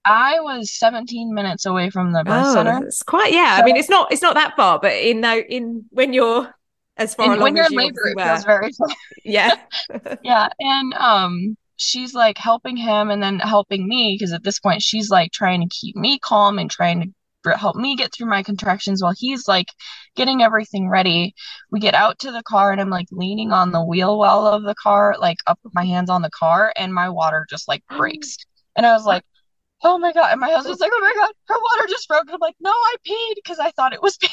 I 0.05 0.41
was 0.41 0.71
17 0.77 1.35
minutes 1.35 1.67
away 1.67 1.91
from 1.91 2.13
the 2.13 2.25
birth 2.25 2.47
Oh, 2.47 2.55
center. 2.55 2.83
it's 2.87 3.03
quite 3.03 3.33
yeah. 3.33 3.57
I 3.61 3.63
mean, 3.63 3.77
it's 3.77 3.89
not 3.89 4.13
it's 4.13 4.23
not 4.23 4.35
that 4.35 4.57
far, 4.57 4.79
but 4.81 4.93
in 4.93 5.21
no 5.21 5.39
in 5.39 5.85
when 5.91 6.13
you're 6.13 6.53
as 6.97 7.15
far 7.15 7.33
along 7.33 7.41
when 7.43 7.57
you're 7.57 7.65
as 7.65 7.71
in 7.71 7.81
you 7.81 7.81
labor, 7.87 8.07
it 8.09 8.21
feels 8.21 8.45
very 8.45 8.71
far. 8.79 8.89
Yeah. 9.25 9.57
Yeah, 10.23 10.49
and 10.61 10.95
um 10.95 11.57
she's 11.77 12.15
like 12.15 12.39
helping 12.39 12.77
him 12.77 13.11
and 13.11 13.23
then 13.23 13.39
helping 13.41 13.89
me 13.89 14.15
because 14.19 14.33
at 14.33 14.45
this 14.45 14.61
point 14.61 14.83
she's 14.83 15.11
like 15.11 15.33
trying 15.33 15.61
to 15.63 15.69
keep 15.69 15.97
me 15.97 16.19
calm 16.19 16.59
and 16.59 16.71
trying 16.71 17.01
to 17.03 17.09
help 17.57 17.77
me 17.77 17.97
get 17.97 18.13
through 18.13 18.29
my 18.29 18.43
contractions 18.43 19.03
while 19.03 19.15
he's 19.17 19.49
like 19.49 19.67
getting 20.17 20.43
everything 20.43 20.89
ready. 20.89 21.35
We 21.71 21.81
get 21.81 21.95
out 21.95 22.19
to 22.21 22.33
the 22.33 22.43
car 22.43 22.73
and 22.73 22.81
I'm 22.81 22.91
like 22.91 23.09
leaning 23.11 23.53
on 23.53 23.73
the 23.73 23.85
wheel 23.85 24.19
well 24.19 24.47
of 24.47 24.63
the 24.63 24.75
car, 24.75 25.17
like 25.19 25.39
up 25.47 25.59
with 25.65 25.75
my 25.75 25.85
hands 25.85 26.11
on 26.11 26.23
the 26.23 26.31
car, 26.31 26.73
and 26.77 26.95
my 26.95 27.09
water 27.09 27.47
just 27.51 27.69
like 27.69 27.83
breaks. 27.97 28.37
And 28.77 28.87
I 28.87 28.93
was 28.93 29.05
like, 29.05 29.25
"Oh 29.85 29.99
my 29.99 30.13
God." 30.13 30.33
And 30.33 30.41
my 30.41 30.51
husband's 30.51 30.81
like, 30.81 30.93
"Oh 30.95 31.01
my 31.01 31.15
God, 31.15 31.33
her 31.49 31.57
water 31.57 31.89
just 31.89 32.09
broke." 32.09 32.23
And 32.23 32.33
I'm 32.33 32.41
like, 32.41 32.57
"No, 32.61 32.71
I 32.73 32.97
peed 33.09 33.35
because 33.37 33.59
I 33.61 33.71
thought 33.73 33.93
it 33.95 34.03
was 34.03 34.17
pee." 34.19 34.29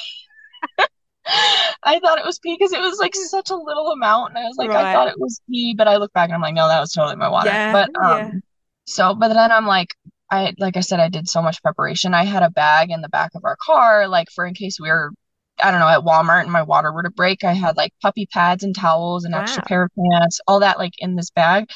I 1.83 1.99
thought 1.99 2.17
it 2.19 2.25
was 2.25 2.39
pee 2.39 2.55
because 2.57 2.73
it 2.73 2.79
was 2.81 2.97
like 2.99 3.15
such 3.15 3.49
a 3.49 3.55
little 3.55 3.91
amount, 3.91 4.29
and 4.29 4.39
I 4.39 4.47
was 4.47 4.57
like, 4.57 4.73
I 4.75 4.85
thought 4.87 5.07
it 5.07 5.19
was 5.19 5.41
pee, 5.49 5.75
but 5.77 5.87
I 5.87 5.97
look 5.97 6.11
back 6.13 6.25
and 6.29 6.35
I'm 6.35 6.41
like, 6.41 6.55
no, 6.55 6.67
that 6.67 6.79
was 6.79 6.91
totally 6.91 7.15
my 7.15 7.29
water. 7.29 7.51
Yeah, 7.51 7.71
But 7.71 7.89
yeah. 8.01 8.03
um, 8.03 8.41
so, 8.85 9.13
but 9.15 9.29
then 9.29 9.51
I'm 9.51 9.67
like, 9.67 9.95
I 10.31 10.53
like 10.59 10.77
I 10.77 10.81
said, 10.81 10.99
I 10.99 11.09
did 11.09 11.27
so 11.29 11.41
much 11.41 11.61
preparation. 11.63 12.13
I 12.13 12.23
had 12.25 12.43
a 12.43 12.49
bag 12.51 12.91
in 12.91 13.01
the 13.01 13.09
back 13.09 13.31
of 13.35 13.43
our 13.45 13.57
car, 13.61 14.07
like 14.07 14.29
for 14.31 14.45
in 14.45 14.53
case 14.53 14.79
we 14.79 14.89
were, 14.89 15.11
I 15.63 15.71
don't 15.71 15.79
know, 15.79 15.87
at 15.87 16.01
Walmart 16.01 16.43
and 16.43 16.51
my 16.51 16.61
water 16.63 16.91
were 16.93 17.03
to 17.03 17.09
break. 17.11 17.43
I 17.43 17.53
had 17.53 17.77
like 17.77 17.93
puppy 18.01 18.25
pads 18.27 18.63
and 18.63 18.75
towels, 18.75 19.25
an 19.25 19.33
extra 19.33 19.63
pair 19.63 19.83
of 19.83 19.91
pants, 19.97 20.39
all 20.47 20.59
that 20.61 20.77
like 20.77 20.93
in 20.99 21.15
this 21.15 21.31
bag. 21.31 21.69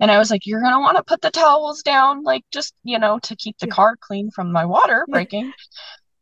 And 0.00 0.10
I 0.10 0.18
was 0.18 0.30
like, 0.30 0.46
you're 0.46 0.62
gonna 0.62 0.80
want 0.80 0.96
to 0.96 1.04
put 1.04 1.20
the 1.22 1.30
towels 1.30 1.82
down, 1.82 2.22
like 2.22 2.44
just 2.52 2.74
you 2.84 2.98
know, 2.98 3.18
to 3.20 3.36
keep 3.36 3.58
the 3.58 3.66
car 3.66 3.96
clean 4.00 4.30
from 4.30 4.52
my 4.52 4.64
water 4.64 5.06
breaking. 5.10 5.52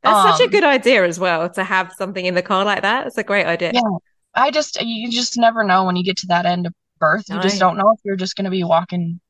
That's 0.02 0.22
such 0.22 0.40
a 0.40 0.44
Um, 0.44 0.50
good 0.50 0.64
idea 0.64 1.04
as 1.04 1.18
well 1.18 1.48
to 1.50 1.64
have 1.64 1.92
something 1.92 2.24
in 2.26 2.34
the 2.34 2.42
car 2.42 2.64
like 2.64 2.82
that. 2.82 3.06
It's 3.06 3.18
a 3.18 3.24
great 3.24 3.46
idea. 3.46 3.72
Yeah. 3.74 3.80
I 4.34 4.50
just 4.50 4.80
you 4.80 5.10
just 5.10 5.36
never 5.36 5.64
know 5.64 5.84
when 5.84 5.96
you 5.96 6.04
get 6.04 6.16
to 6.18 6.26
that 6.28 6.46
end 6.46 6.66
of 6.66 6.74
birth. 6.98 7.24
You 7.28 7.40
just 7.40 7.58
don't 7.58 7.76
know 7.76 7.90
if 7.92 8.00
you're 8.04 8.16
just 8.16 8.36
going 8.36 8.44
to 8.44 8.50
be 8.50 8.64
walking 8.64 9.20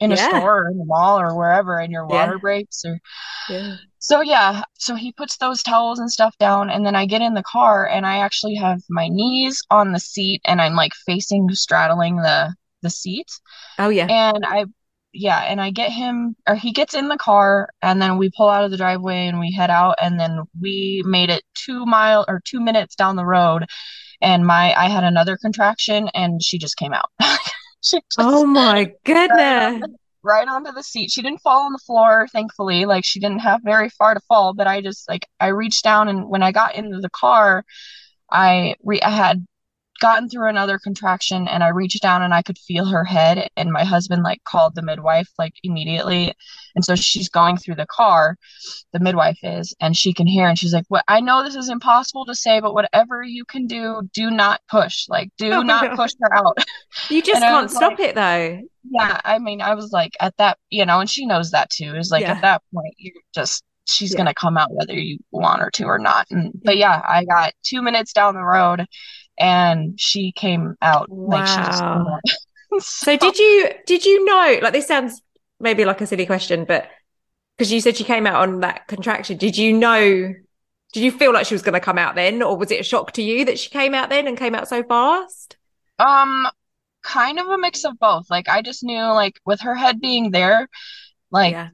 in 0.00 0.12
a 0.12 0.16
Yeah. 0.16 0.28
store 0.28 0.64
or 0.64 0.70
in 0.70 0.78
the 0.78 0.84
mall 0.84 1.20
or 1.20 1.34
wherever 1.36 1.78
and 1.78 1.92
your 1.92 2.06
water 2.06 2.34
Yeah. 2.34 2.38
breaks 2.38 2.84
or 2.84 2.98
Yeah. 3.48 3.76
so 3.98 4.20
yeah. 4.20 4.62
So 4.78 4.94
he 4.94 5.12
puts 5.12 5.36
those 5.36 5.62
towels 5.62 5.98
and 5.98 6.10
stuff 6.10 6.36
down 6.38 6.70
and 6.70 6.86
then 6.86 6.94
I 6.96 7.06
get 7.06 7.22
in 7.22 7.34
the 7.34 7.42
car 7.42 7.86
and 7.86 8.06
I 8.06 8.18
actually 8.18 8.54
have 8.56 8.80
my 8.88 9.08
knees 9.08 9.60
on 9.70 9.92
the 9.92 10.00
seat 10.00 10.40
and 10.44 10.60
I'm 10.60 10.74
like 10.74 10.92
facing 11.06 11.48
straddling 11.52 12.16
the 12.16 12.54
the 12.82 12.90
seat 12.90 13.26
Oh 13.78 13.88
yeah. 13.88 14.08
and 14.08 14.44
I 14.46 14.66
yeah, 15.12 15.40
and 15.40 15.60
I 15.60 15.70
get 15.70 15.90
him 15.92 16.36
or 16.48 16.54
he 16.54 16.72
gets 16.72 16.94
in 16.94 17.08
the 17.08 17.16
car 17.16 17.70
and 17.82 18.00
then 18.02 18.18
we 18.18 18.30
pull 18.36 18.48
out 18.48 18.64
of 18.64 18.70
the 18.70 18.76
driveway 18.76 19.26
and 19.26 19.40
we 19.40 19.52
head 19.52 19.70
out 19.70 19.96
and 20.02 20.20
then 20.20 20.42
we 20.60 21.02
made 21.06 21.30
it 21.30 21.42
two 21.54 21.86
mile 21.86 22.24
or 22.28 22.40
two 22.44 22.60
minutes 22.60 22.94
down 22.94 23.16
the 23.16 23.26
road 23.26 23.66
and 24.22 24.46
my 24.46 24.74
I 24.74 24.88
had 24.90 25.04
another 25.04 25.36
contraction 25.38 26.08
and 26.14 26.42
she 26.42 26.58
just 26.58 26.76
came 26.76 26.94
out. 26.94 27.10
She 27.82 27.98
oh 27.98 28.00
just 28.00 28.18
Oh 28.18 28.46
my 28.46 28.92
goodness. 29.04 29.80
the, 29.80 29.88
right 30.22 30.48
onto 30.48 30.72
the 30.72 30.82
seat. 30.82 31.10
She 31.10 31.22
didn't 31.22 31.40
fall 31.40 31.66
on 31.66 31.72
the 31.72 31.78
floor, 31.78 32.26
thankfully. 32.32 32.84
Like 32.86 33.04
she 33.04 33.20
didn't 33.20 33.40
have 33.40 33.60
very 33.64 33.88
far 33.90 34.14
to 34.14 34.20
fall, 34.28 34.54
but 34.54 34.66
I 34.66 34.80
just 34.80 35.08
like 35.08 35.26
I 35.40 35.48
reached 35.48 35.84
down 35.84 36.08
and 36.08 36.28
when 36.28 36.42
I 36.42 36.52
got 36.52 36.74
into 36.74 37.00
the 37.00 37.10
car, 37.10 37.64
I 38.30 38.76
re 38.84 39.00
I 39.02 39.10
had 39.10 39.46
gotten 40.00 40.28
through 40.28 40.48
another 40.48 40.78
contraction 40.78 41.48
and 41.48 41.62
I 41.64 41.68
reached 41.68 42.02
down 42.02 42.22
and 42.22 42.32
I 42.34 42.42
could 42.42 42.58
feel 42.58 42.86
her 42.86 43.04
head 43.04 43.48
and 43.56 43.72
my 43.72 43.84
husband 43.84 44.22
like 44.22 44.42
called 44.44 44.74
the 44.74 44.82
midwife 44.82 45.28
like 45.38 45.54
immediately. 45.62 46.34
And 46.74 46.84
so 46.84 46.94
she's 46.94 47.28
going 47.28 47.56
through 47.56 47.76
the 47.76 47.86
car, 47.86 48.36
the 48.92 49.00
midwife 49.00 49.38
is, 49.42 49.74
and 49.80 49.96
she 49.96 50.12
can 50.12 50.26
hear 50.26 50.48
and 50.48 50.58
she's 50.58 50.72
like, 50.72 50.84
"What 50.88 51.04
I 51.08 51.20
know 51.20 51.42
this 51.42 51.56
is 51.56 51.68
impossible 51.68 52.24
to 52.26 52.34
say, 52.34 52.60
but 52.60 52.74
whatever 52.74 53.22
you 53.22 53.44
can 53.44 53.66
do, 53.66 54.02
do 54.14 54.30
not 54.30 54.60
push. 54.70 55.06
Like 55.08 55.30
do 55.38 55.52
Oh 55.54 55.62
not 55.62 55.90
no. 55.90 55.96
push 55.96 56.12
her 56.20 56.34
out." 56.34 56.56
You 57.10 57.22
just 57.22 57.40
can't 57.42 57.70
stop 57.70 57.92
like, 57.98 58.00
it 58.00 58.14
though. 58.14 58.60
yeah, 58.90 59.20
I 59.24 59.38
mean, 59.38 59.60
I 59.60 59.74
was 59.74 59.90
like 59.92 60.12
at 60.20 60.36
that, 60.38 60.58
you 60.70 60.86
know, 60.86 61.00
and 61.00 61.08
she 61.10 61.26
knows 61.26 61.50
that 61.50 61.70
too. 61.70 61.94
Is 61.96 62.10
like 62.10 62.22
Yeah. 62.22 62.32
at 62.32 62.42
that 62.42 62.62
point, 62.74 62.94
you 62.98 63.12
just 63.34 63.64
she's 63.86 64.12
Yeah. 64.12 64.18
gonna 64.18 64.34
come 64.34 64.56
out 64.58 64.68
whether 64.72 64.94
you 64.94 65.18
want 65.30 65.60
her 65.60 65.70
to 65.72 65.84
or 65.84 65.98
not. 65.98 66.26
And 66.30 66.52
but 66.64 66.76
Yeah. 66.76 66.96
yeah, 66.96 67.02
I 67.08 67.24
got 67.24 67.52
two 67.64 67.82
minutes 67.82 68.12
down 68.12 68.34
the 68.34 68.42
road, 68.44 68.86
and 69.38 69.98
she 70.00 70.32
came 70.32 70.76
out 70.82 71.10
like 71.26 71.46
she 71.46 71.62
just 71.62 71.84
Wow. 71.84 72.18
So 72.80 73.16
did 73.16 73.38
you 73.38 73.70
did 73.86 74.04
you 74.04 74.24
know 74.24 74.58
like 74.62 74.72
this 74.72 74.86
sounds 74.86 75.22
maybe 75.60 75.84
like 75.84 76.00
a 76.00 76.06
silly 76.06 76.26
question, 76.26 76.64
but 76.64 76.88
because 77.56 77.72
you 77.72 77.80
said 77.80 77.96
she 77.96 78.04
came 78.04 78.26
out 78.26 78.36
on 78.48 78.60
that 78.60 78.86
contraction, 78.88 79.38
did 79.38 79.56
you 79.56 79.72
know 79.72 80.34
did 80.92 81.02
you 81.02 81.10
feel 81.10 81.32
like 81.32 81.46
she 81.46 81.54
was 81.54 81.62
going 81.62 81.74
to 81.74 81.80
come 81.80 81.98
out 81.98 82.14
then 82.14 82.42
or 82.42 82.56
was 82.56 82.70
it 82.70 82.80
a 82.80 82.84
shock 82.84 83.12
to 83.12 83.22
you 83.22 83.44
that 83.44 83.58
she 83.58 83.70
came 83.70 83.94
out 83.94 84.10
then 84.10 84.26
and 84.26 84.38
came 84.38 84.54
out 84.54 84.68
so 84.68 84.82
fast? 84.82 85.56
Um, 85.98 86.46
kind 87.02 87.38
of 87.38 87.48
a 87.48 87.58
mix 87.58 87.84
of 87.84 87.98
both. 87.98 88.30
Like 88.30 88.48
I 88.48 88.62
just 88.62 88.82
knew 88.84 89.02
like 89.02 89.40
with 89.46 89.60
her 89.62 89.74
head 89.74 90.00
being 90.00 90.30
there, 90.30 90.68
like 91.30 91.52
Yeah. 91.52 91.70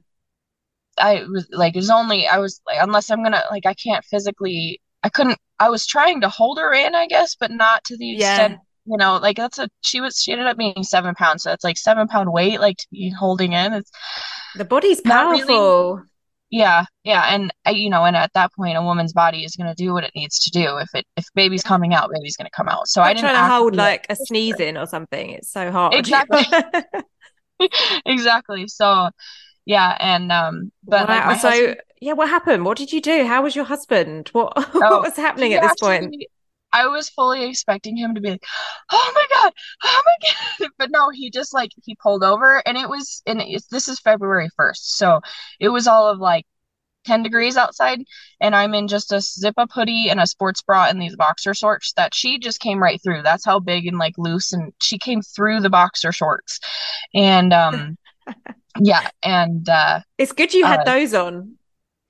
I 0.97 1.23
was 1.25 1.47
like 1.51 1.75
it 1.75 1.79
was 1.79 1.89
only 1.89 2.27
I 2.27 2.39
was 2.39 2.61
like 2.65 2.77
unless 2.81 3.09
I'm 3.09 3.23
gonna 3.23 3.43
like 3.51 3.65
I 3.65 3.73
can't 3.73 4.03
physically 4.05 4.81
I 5.05 5.09
couldn't 5.09 5.37
I 5.59 5.69
was 5.69 5.85
trying 5.87 6.21
to 6.21 6.29
hold 6.29 6.57
her 6.59 6.73
in 6.73 6.95
I 6.95 7.07
guess 7.07 7.35
but 7.39 7.51
not 7.51 7.83
to 7.85 7.97
the 7.97 8.07
Yeah. 8.07 8.35
extent 8.47 8.59
you 8.85 8.97
know 8.97 9.17
like 9.17 9.37
that's 9.37 9.59
a 9.59 9.67
she 9.81 10.01
was 10.01 10.17
she 10.21 10.31
ended 10.33 10.47
up 10.47 10.57
being 10.57 10.83
seven 10.83 11.15
pounds 11.15 11.43
so 11.43 11.51
it's 11.53 11.63
like 11.63 11.77
seven 11.77 12.07
pound 12.07 12.31
weight 12.33 12.59
like 12.59 12.77
to 12.77 12.87
be 12.91 13.09
holding 13.17 13.53
in 13.53 13.73
it's 13.73 13.91
The 14.55 14.65
body's 14.65 15.03
not 15.05 15.29
really 15.31 15.45
powerful. 15.53 16.03
yeah 16.51 16.85
yeah 17.03 17.23
and 17.33 17.51
uh, 17.67 17.71
you 17.71 17.89
know 17.89 18.03
and 18.05 18.15
at 18.15 18.31
that 18.33 18.51
point 18.53 18.77
a 18.77 18.81
woman's 18.81 19.13
body 19.13 19.43
is 19.43 19.55
gonna 19.55 19.75
do 19.75 19.93
what 19.93 20.03
it 20.03 20.11
needs 20.15 20.37
to 20.45 20.51
do 20.51 20.77
if 20.77 20.89
it 20.93 21.05
if 21.17 21.25
baby's 21.35 21.63
coming 21.63 21.93
out 21.95 22.11
baby's 22.13 22.37
gonna 22.37 22.49
come 22.55 22.69
out 22.69 22.87
so 22.87 23.01
I 23.01 23.05
Like 23.07 23.15
didn't 23.17 23.31
trying 23.31 23.43
to 23.49 23.53
hold 23.55 23.75
like 23.75 24.05
a 24.09 24.15
sneeze 24.15 24.59
in 24.59 24.77
or 24.77 24.85
something. 24.87 25.31
It's 25.31 25.51
so 25.51 25.71
hard. 25.71 25.93
exactly 25.95 26.45
exactly 28.05 28.67
so 28.67 29.09
yeah 29.65 29.97
and 29.99 30.31
um 30.31 30.71
but 30.89 31.07
like 31.09 31.23
Wow. 31.23 31.33
my 31.33 31.35
So 31.35 31.37
husband 31.37 31.77
yeah, 32.01 32.13
what 32.13 32.29
happened? 32.29 32.65
What 32.65 32.77
did 32.77 32.91
you 32.91 33.01
do? 33.01 33.25
How 33.25 33.41
was 33.43 33.55
your 33.55 33.65
husband? 33.65 34.29
What 34.29 34.53
what 34.87 35.01
oh 35.01 35.03
was 35.03 35.15
happening 35.15 35.53
at 35.53 35.61
this 35.61 35.75
point? 35.75 36.15
I 36.73 36.87
was 36.87 37.09
fully 37.09 37.45
expecting 37.45 37.95
him 37.97 38.15
to 38.15 38.21
be 38.21 38.31
like, 38.31 38.43
"Oh 38.91 39.11
my 39.15 39.25
God, 39.33 39.53
oh 39.83 40.01
my 40.05 40.29
God," 40.59 40.69
but 40.77 40.91
no, 40.91 41.09
he 41.09 41.29
just 41.31 41.53
like 41.53 41.71
he 41.85 41.95
pulled 41.95 42.23
over, 42.23 42.61
and 42.67 42.77
it 42.77 42.89
was, 42.89 43.21
and 43.25 43.41
it's, 43.41 43.67
this 43.67 43.87
is 43.87 43.99
February 43.99 44.49
1st, 44.57 44.97
so 44.97 45.21
it 45.59 45.69
was 45.69 45.87
all 45.87 46.07
of 46.09 46.19
like 46.19 46.45
10 47.05 47.23
degrees 47.23 47.55
outside, 47.57 47.99
and 48.41 48.55
I'm 48.55 48.73
in 48.73 48.87
just 48.89 49.13
a 49.13 49.21
zip 49.21 49.55
up 49.57 49.71
hoodie 49.73 50.09
and 50.09 50.19
a 50.19 50.27
sports 50.27 50.61
bra 50.61 50.87
and 50.89 51.01
these 51.01 51.15
boxer 51.15 51.53
shorts 51.53 51.93
that 51.93 52.13
she 52.15 52.39
just 52.39 52.59
came 52.59 52.81
right 52.83 53.01
through. 53.01 53.21
That's 53.23 53.45
how 53.45 53.59
big 53.59 53.87
and 53.87 53.97
like 53.97 54.15
loose, 54.17 54.51
and 54.53 54.73
she 54.81 54.97
came 54.99 55.21
through 55.21 55.61
the 55.61 55.69
boxer 55.69 56.11
shorts, 56.11 56.59
and 57.13 57.53
um, 57.53 57.97
yeah, 58.79 59.09
and 59.23 59.67
uh, 59.69 60.01
It's 60.17 60.31
good 60.33 60.53
you 60.53 60.65
had 60.65 60.81
uh, 60.81 60.83
those 60.85 61.13
on. 61.13 61.57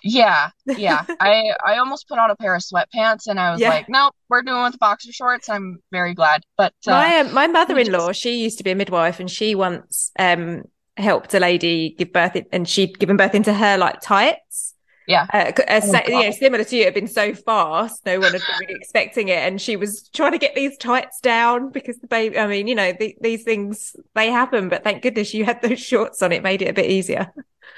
yeah, 0.04 0.50
yeah. 0.76 1.06
I 1.20 1.52
I 1.66 1.78
almost 1.78 2.08
put 2.08 2.20
on 2.20 2.30
a 2.32 2.36
pair 2.36 2.56
of 2.56 2.62
sweatpants, 2.62 3.28
and 3.28 3.40
I 3.40 3.52
was 3.52 3.62
Yeah. 3.62 3.70
like, 3.70 3.90
nope, 3.90 4.14
we're 4.30 4.42
doing 4.44 4.64
with 4.64 4.78
boxer 4.80 5.12
shorts. 5.12 5.50
I'm 5.50 5.80
very 5.92 6.14
glad, 6.14 6.44
but 6.58 6.74
uh, 6.88 6.92
My 6.92 7.20
um, 7.20 7.34
my 7.34 7.48
mother-in-law, 7.48 8.08
just 8.10 8.20
she 8.22 8.44
used 8.44 8.58
to 8.60 8.64
be 8.64 8.72
a 8.72 8.76
midwife, 8.76 9.20
and 9.20 9.30
she 9.30 9.56
once 9.56 10.12
um 10.20 10.64
helped 10.98 11.34
a 11.34 11.40
lady 11.40 11.96
give 11.98 12.14
birth 12.14 12.36
in, 12.36 12.46
and 12.52 12.70
she'd 12.70 13.00
given 13.00 13.18
birth 13.18 13.36
into 13.36 13.54
her 13.54 13.78
like 13.78 14.00
tights. 14.02 14.75
Yeah. 15.08 15.28
Uh, 15.34 15.52
uh, 15.68 15.82
Oh, 15.84 15.92
sa- 15.92 16.02
God. 16.08 16.08
yeah, 16.08 16.32
similar 16.32 16.64
to 16.64 16.76
you, 16.76 16.82
it 16.82 16.86
had 16.86 16.94
been 16.94 17.08
so 17.08 17.34
fast, 17.34 18.06
no 18.06 18.20
one 18.20 18.34
had 18.34 18.42
been 18.48 18.58
really 18.60 18.76
expecting 18.80 19.28
it. 19.30 19.38
And 19.40 19.62
she 19.62 19.76
was 19.76 20.10
trying 20.10 20.32
to 20.32 20.38
get 20.40 20.56
these 20.56 20.78
tights 20.78 21.20
down 21.22 21.72
because 21.72 21.98
the 22.00 22.08
baby, 22.08 22.40
I 22.40 22.48
mean, 22.48 22.68
you 22.68 22.76
know, 22.76 22.92
the, 23.00 23.16
these 23.22 23.44
things, 23.44 23.96
they 24.16 24.32
happen, 24.32 24.70
but 24.70 24.84
thank 24.84 25.04
goodness 25.04 25.34
you 25.34 25.46
had 25.46 25.62
those 25.62 25.80
shorts 25.84 26.22
on. 26.24 26.32
It 26.32 26.44
made 26.44 26.62
it 26.62 26.70
a 26.70 26.74
bit 26.74 26.90
easier. 26.90 27.32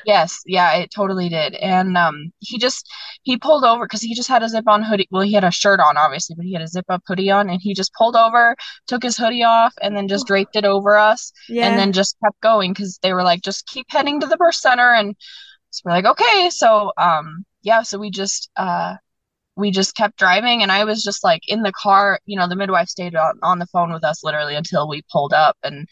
Yes, 0.05 0.41
yeah, 0.45 0.75
it 0.77 0.91
totally 0.95 1.27
did. 1.27 1.55
And 1.55 1.97
um 1.97 2.31
he 2.39 2.57
just 2.57 2.87
he 3.23 3.35
pulled 3.37 3.63
over 3.65 3.85
because 3.85 4.01
he 4.01 4.15
just 4.15 4.29
had 4.29 4.43
a 4.43 4.47
zip 4.49 4.67
on 4.67 4.83
hoodie. 4.83 5.07
Well, 5.11 5.23
he 5.23 5.33
had 5.33 5.43
a 5.43 5.51
shirt 5.51 5.79
on 5.79 5.97
obviously, 5.97 6.35
but 6.35 6.45
he 6.45 6.53
had 6.53 6.61
a 6.61 6.67
zip 6.67 6.85
up 6.89 7.01
hoodie 7.07 7.29
on 7.31 7.49
and 7.49 7.59
he 7.61 7.73
just 7.73 7.93
pulled 7.93 8.15
over, 8.15 8.55
took 8.87 9.03
his 9.03 9.17
hoodie 9.17 9.43
off 9.43 9.73
and 9.81 9.97
then 9.97 10.07
just 10.07 10.27
draped 10.27 10.55
it 10.55 10.65
over 10.65 10.97
us 10.97 11.31
Yeah. 11.49 11.67
and 11.67 11.77
then 11.79 11.91
just 11.93 12.15
kept 12.23 12.39
going 12.41 12.71
because 12.71 12.99
they 13.01 13.11
were 13.13 13.23
like 13.23 13.41
just 13.41 13.65
keep 13.67 13.87
heading 13.89 14.19
to 14.21 14.27
the 14.27 14.37
birth 14.37 14.55
center 14.55 14.93
and 14.93 15.15
so 15.77 15.83
we're 15.85 15.93
like 15.93 16.05
okay. 16.05 16.49
So 16.51 16.91
um 16.97 17.45
yeah, 17.63 17.83
so 17.83 17.97
we 17.99 18.11
just 18.11 18.49
uh 18.57 18.95
we 19.57 19.71
just 19.71 19.95
kept 19.95 20.17
driving 20.17 20.63
and 20.63 20.71
I 20.71 20.85
was 20.85 21.03
just 21.03 21.23
like 21.23 21.41
in 21.47 21.63
the 21.63 21.73
car, 21.73 22.19
you 22.25 22.37
know, 22.37 22.47
the 22.47 22.55
midwife 22.55 22.89
stayed 22.89 23.15
on, 23.15 23.39
on 23.43 23.59
the 23.59 23.67
phone 23.67 23.93
with 23.93 24.03
us 24.03 24.23
literally 24.23 24.55
until 24.55 24.87
we 24.89 25.03
pulled 25.11 25.33
up 25.33 25.57
and 25.63 25.87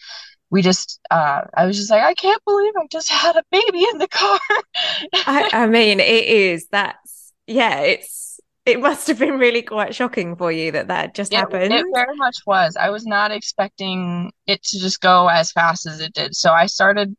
we 0.52 0.62
just 0.63 1.00
uh 1.12 1.43
I 1.56 1.65
was 1.67 1.78
just 1.78 1.91
like 1.91 2.04
I 2.04 2.15
can't 2.15 2.43
believe 2.45 2.74
I 2.78 2.88
just 2.91 3.10
had 3.12 3.36
a 3.38 3.43
baby 3.52 3.86
in 3.93 4.00
the 4.00 4.10
car. 4.10 4.39
I, 5.26 5.48
I 5.52 5.67
mean, 5.67 6.00
it 6.00 6.26
is. 6.26 6.67
That's 6.71 7.34
yeah. 7.48 7.80
It's 7.82 8.39
it 8.65 8.80
must 8.80 9.08
have 9.08 9.19
been 9.19 9.38
really 9.38 9.62
quite 9.62 9.93
shocking 9.93 10.36
for 10.36 10.52
you 10.52 10.71
that 10.71 10.88
that 10.88 11.15
just 11.15 11.32
It, 11.32 11.48
happened. 11.52 11.71
it 11.71 11.88
very 11.93 12.15
much 12.15 12.38
was. 12.45 12.76
I 12.78 12.89
was 12.89 13.06
not 13.06 13.32
expecting 13.32 14.32
it 14.48 14.63
to 14.63 14.80
just 14.80 15.02
go 15.02 15.28
as 15.28 15.52
fast 15.52 15.86
as 15.88 16.00
it 16.00 16.13
did. 16.13 16.36
So 16.36 16.52
I 16.52 16.67
started 16.67 17.15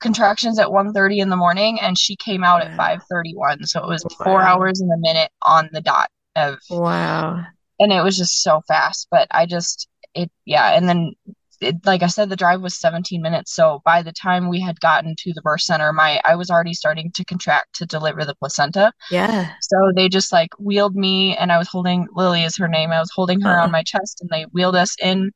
contractions 0.00 0.58
at 0.58 0.68
1:30 0.70 1.18
in 1.18 1.28
the 1.28 1.36
morning 1.36 1.80
and 1.80 1.98
she 1.98 2.16
came 2.16 2.44
out 2.44 2.62
at 2.62 2.76
5:31. 2.76 3.64
So 3.66 3.82
it 3.82 3.88
was 3.88 4.04
four 4.22 4.42
hours 4.42 4.80
and 4.80 4.92
a 4.92 4.96
minute 4.98 5.30
on 5.42 5.68
the 5.72 5.80
dot 5.80 6.10
of 6.36 6.58
Wow. 6.70 7.44
and 7.80 7.92
it 7.92 8.02
was 8.02 8.16
just 8.16 8.42
so 8.42 8.60
fast. 8.68 9.08
But 9.10 9.26
I 9.30 9.46
just 9.46 9.88
it 10.14 10.30
yeah, 10.44 10.70
and 10.76 10.88
then 10.88 11.12
it, 11.60 11.74
like 11.84 12.04
I 12.04 12.06
said, 12.06 12.28
the 12.28 12.36
drive 12.36 12.60
was 12.60 12.78
17 12.78 13.20
minutes. 13.20 13.52
So 13.52 13.82
by 13.84 14.00
the 14.02 14.12
time 14.12 14.48
we 14.48 14.60
had 14.60 14.78
gotten 14.80 15.16
to 15.18 15.32
the 15.34 15.42
birth 15.42 15.62
center, 15.62 15.92
my 15.92 16.20
I 16.24 16.36
was 16.36 16.50
already 16.50 16.72
starting 16.74 17.10
to 17.16 17.24
contract 17.24 17.74
to 17.78 17.86
deliver 17.86 18.24
the 18.24 18.36
placenta. 18.36 18.92
Yeah. 19.10 19.50
So 19.60 19.76
they 19.96 20.08
just 20.08 20.32
like 20.32 20.50
wheeled 20.60 20.94
me, 20.94 21.36
and 21.36 21.50
I 21.50 21.58
was 21.58 21.66
holding 21.68 22.06
Lily 22.14 22.44
is 22.44 22.56
her 22.58 22.68
name. 22.68 22.92
I 22.92 23.00
was 23.00 23.10
holding 23.12 23.40
her 23.40 23.58
Uh-uh. 23.58 23.64
on 23.64 23.72
my 23.72 23.82
chest, 23.82 24.20
and 24.20 24.30
they 24.30 24.44
wheeled 24.52 24.76
us 24.76 24.94
in 25.02 25.32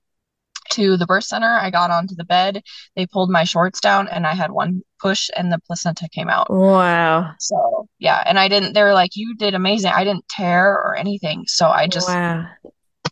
to 0.70 0.96
the 0.96 1.06
birth 1.06 1.24
center. 1.24 1.58
I 1.60 1.70
got 1.70 1.90
onto 1.90 2.14
the 2.14 2.24
bed. 2.24 2.62
They 2.96 3.06
pulled 3.06 3.30
my 3.30 3.44
shorts 3.44 3.80
down, 3.80 4.08
and 4.08 4.26
I 4.26 4.34
had 4.34 4.50
one 4.50 4.82
push, 5.00 5.28
and 5.36 5.52
the 5.52 5.58
placenta 5.66 6.08
came 6.08 6.28
out. 6.28 6.48
Wow. 6.50 7.34
So 7.38 7.88
yeah, 7.98 8.22
and 8.26 8.38
I 8.38 8.48
didn't. 8.48 8.72
They 8.74 8.82
were 8.82 8.94
like, 8.94 9.10
"You 9.14 9.34
did 9.36 9.54
amazing." 9.54 9.92
I 9.92 10.04
didn't 10.04 10.28
tear 10.28 10.72
or 10.72 10.96
anything. 10.96 11.44
So 11.46 11.68
I 11.68 11.86
just 11.86 12.08
Wow. 12.08 12.46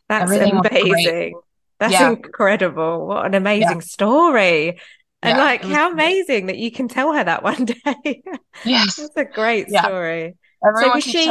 That's 0.09 0.31
amazing. 0.31 1.41
That's 1.79 1.93
Yeah. 1.93 2.11
incredible. 2.11 3.07
What 3.07 3.27
an 3.27 3.35
amazing 3.35 3.81
story. 3.81 4.81
And 5.23 5.37
Yeah, 5.39 5.45
like 5.45 5.63
was 5.63 5.73
how 5.73 5.93
great. 5.93 6.05
amazing 6.05 6.47
that 6.47 6.59
you 6.59 6.71
can 6.71 6.89
tell 6.89 7.13
her 7.13 7.23
that 7.25 7.43
one 7.51 7.65
day. 7.65 8.23
Yes. 8.65 8.97
That's 8.97 9.17
a 9.17 9.25
great 9.25 9.67
Yeah. 9.69 9.83
story. 9.83 10.35
Everyone 10.67 10.97
was 10.97 11.05
keeps 11.05 11.19
she-. 11.21 11.29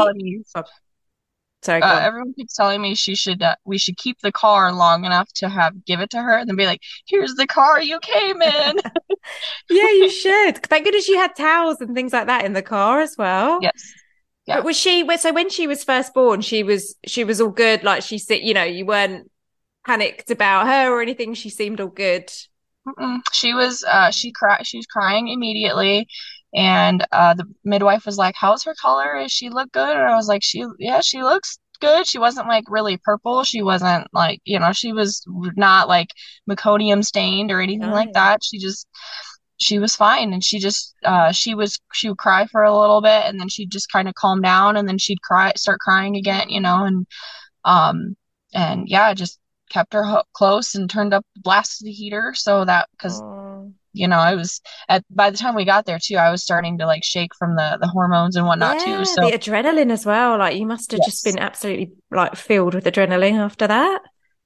Sorry, 1.61 1.81
Uh, 1.81 1.99
everyone 2.01 2.33
keeps 2.33 2.55
telling 2.55 2.81
me 2.81 2.95
she 2.95 3.15
should. 3.15 3.41
Uh, 3.41 3.55
we 3.65 3.77
should 3.77 3.97
keep 3.97 4.19
the 4.21 4.31
car 4.31 4.73
long 4.73 5.05
enough 5.05 5.29
to 5.35 5.49
have 5.49 5.85
give 5.85 5.99
it 6.01 6.09
to 6.11 6.21
her, 6.21 6.37
and 6.37 6.47
then 6.49 6.55
be 6.55 6.65
like, 6.65 6.81
"Here's 7.05 7.35
the 7.35 7.47
car 7.47 7.81
you 7.81 7.99
came 7.99 8.41
in." 8.41 8.77
Yeah, 9.69 9.89
you 9.91 10.09
should. 10.09 10.57
Thank 10.65 10.85
goodness 10.85 11.07
you 11.07 11.17
had 11.17 11.35
towels 11.35 11.81
and 11.81 11.93
things 11.95 12.13
like 12.13 12.27
that 12.27 12.45
in 12.45 12.53
the 12.53 12.61
car 12.61 13.01
as 13.01 13.15
well. 13.17 13.59
yes. 13.61 13.93
Yeah. 14.45 14.57
But 14.57 14.65
was 14.65 14.77
she, 14.77 15.07
so 15.17 15.33
when 15.33 15.49
she 15.49 15.67
was 15.67 15.83
first 15.83 16.13
born, 16.13 16.41
she 16.41 16.63
was, 16.63 16.95
she 17.05 17.23
was 17.23 17.39
all 17.41 17.49
good. 17.49 17.83
Like 17.83 18.03
she 18.03 18.17
said, 18.17 18.41
you 18.41 18.53
know, 18.53 18.63
you 18.63 18.85
weren't 18.85 19.29
panicked 19.85 20.31
about 20.31 20.67
her 20.67 20.91
or 20.91 21.01
anything. 21.01 21.33
She 21.35 21.49
seemed 21.49 21.81
all 21.81 21.87
good. 21.87 22.31
Mm-mm. 22.87 23.19
She 23.33 23.53
was 23.53 23.83
uh 23.83 24.09
she 24.11 24.31
cried 24.31 24.65
she 24.65 24.77
was 24.77 24.85
crying 24.85 25.27
immediately 25.27 26.07
and 26.53 27.05
uh 27.11 27.33
the 27.33 27.45
midwife 27.63 28.05
was 28.05 28.17
like 28.17 28.35
how's 28.37 28.63
her 28.63 28.75
color? 28.81 29.19
Does 29.21 29.31
she 29.31 29.49
look 29.49 29.71
good? 29.71 29.95
And 29.95 30.07
I 30.07 30.15
was 30.15 30.27
like 30.27 30.43
she 30.43 30.65
yeah 30.79 31.01
she 31.01 31.23
looks 31.23 31.59
good. 31.79 32.07
She 32.07 32.19
wasn't 32.19 32.47
like 32.47 32.65
really 32.69 32.97
purple. 32.97 33.43
She 33.43 33.61
wasn't 33.61 34.07
like 34.13 34.41
you 34.45 34.59
know 34.59 34.73
she 34.73 34.93
was 34.93 35.23
not 35.55 35.87
like 35.87 36.09
meconium 36.49 37.03
stained 37.05 37.51
or 37.51 37.61
anything 37.61 37.91
like 37.91 38.11
that. 38.13 38.43
She 38.43 38.57
just 38.59 38.87
she 39.57 39.79
was 39.79 39.95
fine. 39.95 40.33
And 40.33 40.43
she 40.43 40.59
just 40.59 40.95
uh 41.03 41.31
she 41.31 41.55
was 41.55 41.79
she 41.93 42.09
would 42.09 42.17
cry 42.17 42.47
for 42.47 42.63
a 42.63 42.77
little 42.77 43.01
bit 43.01 43.25
and 43.25 43.39
then 43.39 43.49
she'd 43.49 43.71
just 43.71 43.91
kind 43.91 44.07
of 44.07 44.15
calm 44.15 44.41
down 44.41 44.77
and 44.77 44.87
then 44.87 44.97
she'd 44.97 45.21
cry 45.21 45.53
start 45.55 45.79
crying 45.79 46.15
again 46.15 46.49
you 46.49 46.61
know 46.61 46.85
and 46.85 47.05
um 47.65 48.15
and 48.53 48.87
yeah 48.89 49.13
just 49.13 49.39
kept 49.69 49.93
her 49.93 50.03
ho- 50.03 50.23
close 50.33 50.75
and 50.75 50.89
turned 50.89 51.13
up 51.13 51.25
blasted 51.37 51.85
the 51.87 51.91
heater 51.91 52.33
so 52.35 52.65
that 52.65 52.89
because. 52.91 53.23
You 53.93 54.07
know 54.07 54.17
I 54.19 54.35
was 54.35 54.61
at 54.89 55.03
by 55.09 55.29
the 55.29 55.37
time 55.37 55.55
we 55.55 55.65
got 55.65 55.85
there 55.85 55.99
too 56.01 56.15
I 56.17 56.31
was 56.31 56.43
starting 56.43 56.77
to 56.79 56.85
like 56.85 57.03
shake 57.03 57.35
from 57.35 57.55
the 57.55 57.77
the 57.81 57.87
hormones 57.87 58.35
and 58.35 58.45
whatnot 58.47 58.77
Yeah, 58.77 58.79
too 58.79 59.05
so 59.05 59.21
the 59.21 59.31
adrenaline 59.31 59.91
as 59.91 60.05
well. 60.05 60.37
Like 60.37 60.57
you 60.57 60.65
must 60.65 60.91
have 60.91 61.01
just 61.01 61.23
been 61.23 61.39
absolutely 61.39 61.93
like 62.11 62.35
filled 62.35 62.73
with 62.75 62.85
adrenaline 62.85 63.35
after 63.39 63.67
that. 63.67 64.01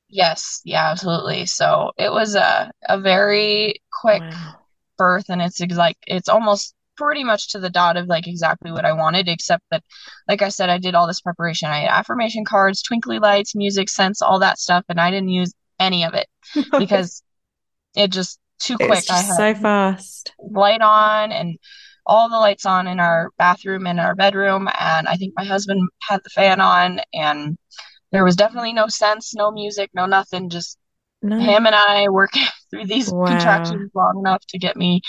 yes 0.09 0.61
yeah 0.63 0.89
absolutely 0.91 1.45
so 1.45 1.91
it 1.97 2.11
was 2.11 2.35
a 2.35 2.71
a 2.89 2.99
very 2.99 3.75
quick 4.01 4.23
Wow. 4.23 4.67
birth 4.97 5.25
and 5.29 5.41
it's 5.41 5.61
ex- 5.61 5.75
like 5.77 5.97
it's 6.07 6.29
almost 6.29 6.75
pretty 6.97 7.23
much 7.23 7.49
to 7.51 7.59
the 7.59 7.69
dot 7.69 7.97
of 7.97 8.07
like 8.07 8.27
exactly 8.27 8.71
what 8.71 8.85
I 8.85 8.93
wanted 8.93 9.27
except 9.29 9.63
that 9.71 9.83
like 10.27 10.41
I 10.43 10.49
said 10.49 10.69
I 10.69 10.77
did 10.79 10.95
all 10.95 11.07
this 11.07 11.21
preparation 11.21 11.69
I 11.69 11.81
had 11.81 11.89
affirmation 11.91 12.45
cards 12.45 12.83
twinkly 12.83 13.19
lights 13.19 13.55
music 13.55 13.89
scents 13.89 14.21
all 14.21 14.39
that 14.39 14.59
stuff 14.59 14.85
and 14.89 15.01
I 15.01 15.11
didn't 15.11 15.29
use 15.29 15.53
any 15.79 16.05
of 16.05 16.13
it 16.15 16.27
because 16.77 17.23
it 17.95 18.11
just 18.11 18.39
too 18.65 18.77
quick 18.77 18.89
was 18.89 19.05
I 19.09 19.15
just 19.15 19.27
had 19.27 19.37
so 19.37 19.53
fast. 19.55 20.33
light 20.41 20.81
on 20.81 21.31
and 21.31 21.57
all 22.05 22.29
the 22.29 22.37
lights 22.37 22.65
on 22.65 22.87
in 22.87 22.99
our 22.99 23.31
bathroom 23.37 23.87
and 23.87 23.99
our 23.99 24.15
bedroom 24.15 24.67
and 24.79 25.07
I 25.07 25.15
think 25.15 25.33
my 25.35 25.43
husband 25.45 25.89
had 26.01 26.21
the 26.23 26.29
fan 26.29 26.59
on 26.61 26.99
and 27.13 27.57
there 28.11 28.23
was 28.23 28.35
definitely 28.35 28.73
no 28.73 28.87
sense, 28.87 29.33
no 29.33 29.51
music, 29.51 29.89
no 29.93 30.05
nothing, 30.05 30.49
just 30.49 30.77
No. 31.21 31.39
him 31.39 31.65
and 31.65 31.75
I 31.75 32.09
working 32.09 32.45
through 32.69 32.85
these 32.87 33.11
Wow. 33.11 33.27
contractions 33.27 33.91
long 33.95 34.19
enough 34.19 34.45
to 34.49 34.59
get 34.59 34.75
me 34.77 35.01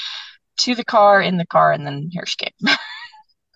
to 0.58 0.74
the 0.74 0.84
car, 0.84 1.20
in 1.20 1.36
the 1.36 1.46
car, 1.46 1.72
and 1.72 1.86
then 1.86 2.08
here 2.12 2.26
she 2.26 2.36
came. 2.36 2.76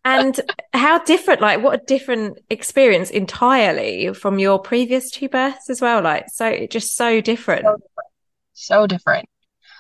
And 0.05 0.41
how 0.73 0.99
different, 1.05 1.43
like 1.43 1.63
what 1.63 1.81
a 1.83 1.85
different 1.85 2.39
experience 2.49 3.11
entirely 3.11 4.15
from 4.15 4.39
your 4.39 4.59
previous 4.59 5.11
two 5.11 5.29
births 5.29 5.69
as 5.69 5.83
well. 5.83 6.03
Like 6.03 6.27
so 6.31 6.67
just 6.67 6.97
so 6.97 7.21
different. 7.21 7.67
So 8.55 8.87
different. 8.87 9.29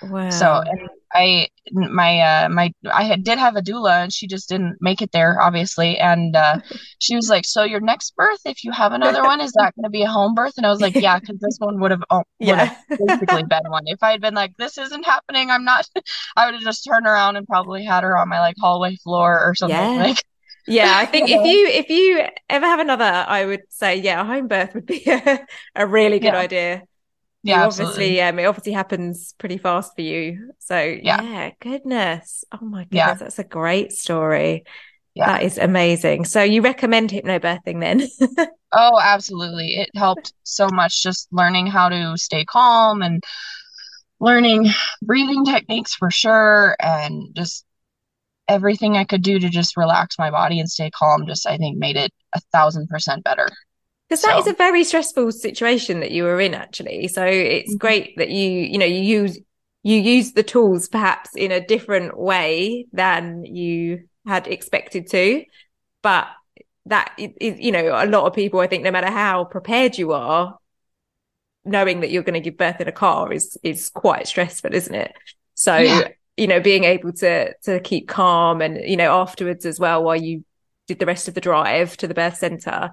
Wow. 0.00 0.22
So 0.30 0.60
and 0.64 0.88
I 1.14 1.48
my 1.72 2.20
uh 2.20 2.48
my 2.50 2.72
I 2.92 3.04
had 3.04 3.24
did 3.24 3.38
have 3.38 3.56
a 3.56 3.62
doula 3.62 4.02
and 4.04 4.12
she 4.12 4.26
just 4.26 4.48
didn't 4.48 4.76
make 4.80 5.00
it 5.02 5.10
there 5.12 5.40
obviously 5.40 5.98
and 5.98 6.36
uh 6.36 6.58
she 6.98 7.16
was 7.16 7.28
like 7.30 7.44
so 7.46 7.64
your 7.64 7.80
next 7.80 8.14
birth 8.16 8.40
if 8.44 8.62
you 8.64 8.72
have 8.72 8.92
another 8.92 9.24
one 9.24 9.40
is 9.40 9.52
that 9.54 9.74
going 9.74 9.84
to 9.84 9.90
be 9.90 10.02
a 10.02 10.08
home 10.10 10.34
birth 10.34 10.54
and 10.58 10.66
I 10.66 10.70
was 10.70 10.80
like 10.82 10.96
yeah 10.98 11.18
because 11.18 11.38
this 11.40 11.56
one 11.58 11.80
would 11.80 11.92
have 11.92 12.04
oh, 12.10 12.24
yeah. 12.38 12.70
basically 12.98 13.42
been 13.44 13.62
one 13.68 13.84
if 13.86 14.02
I 14.02 14.12
had 14.12 14.20
been 14.20 14.34
like 14.34 14.56
this 14.58 14.76
isn't 14.78 15.04
happening 15.04 15.50
I'm 15.50 15.64
not 15.64 15.88
I 16.36 16.46
would 16.46 16.54
have 16.54 16.62
just 16.64 16.84
turned 16.84 17.06
around 17.06 17.36
and 17.36 17.46
probably 17.46 17.84
had 17.84 18.02
her 18.04 18.16
on 18.16 18.28
my 18.28 18.40
like 18.40 18.56
hallway 18.60 18.96
floor 18.96 19.40
or 19.44 19.54
something 19.54 19.90
Yeah. 19.94 19.96
like 19.96 20.22
Yeah, 20.66 20.96
I 20.98 21.06
think 21.06 21.28
if 21.30 21.44
you 21.44 21.66
if 21.68 21.90
you 21.90 22.26
ever 22.48 22.66
have 22.66 22.80
another, 22.80 23.04
I 23.04 23.44
would 23.46 23.62
say 23.70 23.96
yeah, 23.98 24.22
a 24.22 24.24
home 24.24 24.48
birth 24.48 24.74
would 24.74 24.86
be 24.86 25.04
a, 25.10 25.46
a 25.76 25.86
really 25.86 26.20
good 26.20 26.34
Yeah. 26.34 26.36
idea. 26.36 26.84
Yeah 27.42 27.66
obviously, 27.66 28.20
um, 28.20 28.38
it 28.38 28.44
obviously 28.44 28.72
happens 28.72 29.34
pretty 29.38 29.58
fast 29.58 29.94
for 29.94 30.02
you. 30.02 30.52
So 30.58 30.78
Yeah. 30.80 31.22
yeah, 31.22 31.50
goodness. 31.60 32.44
Oh 32.52 32.64
my 32.64 32.84
goodness, 32.84 32.98
Yeah. 32.98 33.14
that's 33.14 33.38
a 33.38 33.44
great 33.44 33.92
story. 33.92 34.64
Yeah. 35.14 35.26
That 35.26 35.42
is 35.42 35.58
amazing. 35.58 36.24
So 36.24 36.42
you 36.42 36.62
recommend 36.62 37.10
hypnobirthing 37.10 37.80
then? 37.80 38.08
oh 38.72 39.00
absolutely 39.02 39.76
it 39.76 39.88
helped 39.96 40.32
so 40.42 40.68
much 40.68 41.02
just 41.02 41.26
learning 41.32 41.66
how 41.66 41.88
to 41.88 42.16
stay 42.16 42.44
calm 42.44 43.02
and 43.02 43.24
learning 44.20 44.66
breathing 45.02 45.44
techniques 45.44 45.94
for 45.94 46.10
sure 46.10 46.76
and 46.80 47.34
just 47.34 47.64
everything 48.48 48.96
I 48.96 49.04
could 49.04 49.22
do 49.22 49.38
to 49.38 49.48
just 49.48 49.76
relax 49.76 50.18
my 50.18 50.30
body 50.30 50.60
and 50.60 50.70
stay 50.70 50.90
calm 50.90 51.26
just 51.26 51.46
I 51.46 51.58
think 51.58 51.78
made 51.78 51.96
it 51.96 52.12
a 52.34 52.40
thousand 52.52 52.88
percent 52.88 53.24
better. 53.24 53.48
Because 54.08 54.22
that 54.22 54.38
is 54.38 54.44
So- 54.46 54.52
a 54.52 54.54
very 54.54 54.84
stressful 54.84 55.32
situation 55.32 56.00
that 56.00 56.10
you 56.10 56.22
were 56.24 56.40
in 56.40 56.54
actually. 56.54 57.08
So 57.08 57.24
it's 57.26 57.74
Mhm. 57.74 57.78
great 57.78 58.16
that 58.16 58.30
you, 58.30 58.48
you 58.50 58.78
know, 58.78 58.86
you 58.86 59.00
use 59.00 59.38
you 59.84 59.96
use 59.96 60.32
the 60.32 60.42
tools 60.42 60.88
perhaps 60.88 61.30
in 61.36 61.52
a 61.52 61.64
different 61.64 62.18
way 62.18 62.86
than 62.92 63.44
you 63.44 64.08
had 64.26 64.48
expected 64.48 65.08
to. 65.10 65.44
But 66.02 66.26
that 66.86 67.12
is, 67.16 67.58
you 67.60 67.70
know, 67.70 67.86
a 67.94 68.04
lot 68.06 68.24
of 68.26 68.34
people, 68.34 68.58
I 68.60 68.66
think, 68.66 68.82
no 68.82 68.90
matter 68.90 69.10
how 69.10 69.44
prepared 69.44 69.96
you 69.96 70.12
are, 70.12 70.58
knowing 71.64 72.00
that 72.00 72.10
you're 72.10 72.24
going 72.24 72.34
to 72.34 72.40
give 72.40 72.56
birth 72.56 72.80
in 72.80 72.88
a 72.88 72.92
car 72.92 73.32
is 73.32 73.56
is 73.62 73.88
quite 73.90 74.26
stressful, 74.26 74.74
isn't 74.74 74.94
it? 74.94 75.12
So 75.54 75.76
Yeah. 75.76 76.08
you 76.36 76.46
know, 76.46 76.60
being 76.60 76.84
able 76.84 77.12
to 77.14 77.54
to 77.64 77.80
keep 77.80 78.08
calm 78.08 78.60
and 78.60 78.78
you 78.88 78.96
know 78.96 79.12
afterwards 79.20 79.64
as 79.66 79.78
well 79.78 80.02
while 80.02 80.16
you 80.20 80.44
did 80.86 80.98
the 80.98 81.06
rest 81.06 81.28
of 81.28 81.34
the 81.34 81.40
drive 81.40 81.96
to 81.98 82.06
the 82.06 82.14
birth 82.14 82.36
center. 82.36 82.90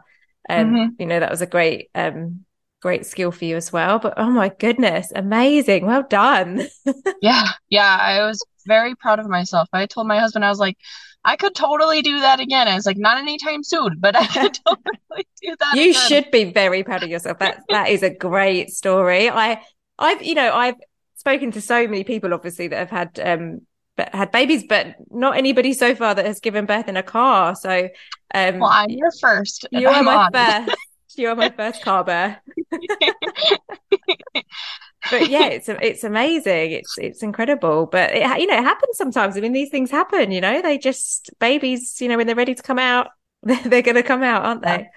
Um, 0.49 0.73
mm-hmm. 0.73 1.01
you 1.01 1.05
know, 1.07 1.19
that 1.19 1.31
was 1.31 1.41
a 1.41 1.47
great 1.47 1.89
um 1.95 2.45
great 2.81 3.05
skill 3.05 3.31
for 3.31 3.45
you 3.45 3.55
as 3.55 3.73
well. 3.73 3.97
But 3.99 4.13
oh 4.17 4.29
my 4.29 4.49
goodness, 4.49 5.11
amazing. 5.15 5.85
Well 5.85 6.03
done. 6.07 6.67
yeah. 7.21 7.47
Yeah. 7.69 7.97
I 7.99 8.23
was 8.25 8.45
very 8.67 8.95
proud 8.95 9.19
of 9.19 9.27
myself. 9.27 9.67
I 9.73 9.87
told 9.87 10.07
my 10.07 10.19
husband, 10.19 10.45
I 10.45 10.49
was 10.49 10.59
like, 10.59 10.77
I 11.23 11.35
could 11.35 11.55
totally 11.55 12.03
do 12.03 12.19
that 12.19 12.39
again. 12.39 12.67
I 12.67 12.75
was 12.75 12.85
like, 12.85 12.97
not 12.97 13.17
anytime 13.17 13.63
soon, 13.63 13.97
but 13.99 14.15
I 14.15 14.27
could 14.27 14.53
totally 14.67 15.27
do 15.41 15.55
that. 15.59 15.75
You 15.75 15.89
again. 15.89 16.07
should 16.07 16.31
be 16.31 16.43
very 16.51 16.83
proud 16.83 17.01
of 17.01 17.09
yourself. 17.09 17.39
That 17.39 17.63
that 17.69 17.89
is 17.89 18.03
a 18.03 18.11
great 18.11 18.69
story. 18.69 19.29
I 19.29 19.61
I've 19.97 20.21
you 20.21 20.35
know, 20.35 20.53
I've 20.53 20.75
spoken 21.15 21.51
to 21.53 21.61
so 21.61 21.87
many 21.87 22.03
people 22.03 22.33
obviously 22.33 22.67
that 22.67 22.77
have 22.77 22.91
had 22.91 23.19
um 23.19 23.61
had 23.97 24.31
babies, 24.31 24.63
but 24.67 24.95
not 25.09 25.37
anybody 25.37 25.73
so 25.73 25.95
far 25.95 26.15
that 26.15 26.25
has 26.25 26.39
given 26.39 26.65
birth 26.65 26.87
in 26.87 26.97
a 26.97 27.03
car. 27.03 27.55
So 27.55 27.89
um 28.33 28.59
Well, 28.59 28.69
I'm 28.69 28.89
your 28.89 29.11
first. 29.21 29.67
You 29.71 29.87
are 29.89 30.03
my 30.03 30.29
first. 30.33 30.77
You 31.17 31.29
are 31.29 31.35
my 31.35 31.49
first 31.49 31.81
car 31.81 32.03
bear. 32.03 32.41
but 35.11 35.29
yeah, 35.29 35.47
it's 35.47 35.69
it's 35.69 36.03
amazing. 36.03 36.71
It's 36.71 36.97
it's 36.97 37.23
incredible. 37.23 37.85
But 37.85 38.11
it 38.11 38.39
you 38.39 38.47
know 38.47 38.57
it 38.57 38.63
happens 38.63 38.97
sometimes. 38.97 39.37
I 39.37 39.39
mean, 39.39 39.53
these 39.53 39.69
things 39.69 39.91
happen. 39.91 40.31
You 40.31 40.41
know, 40.41 40.61
they 40.61 40.77
just 40.77 41.31
babies. 41.39 42.01
You 42.01 42.09
know, 42.09 42.17
when 42.17 42.27
they're 42.27 42.35
ready 42.35 42.55
to 42.55 42.63
come 42.63 42.79
out, 42.79 43.07
they're, 43.43 43.63
they're 43.63 43.81
going 43.81 43.95
to 43.95 44.03
come 44.03 44.23
out, 44.23 44.43
aren't 44.45 44.63
they? 44.63 44.89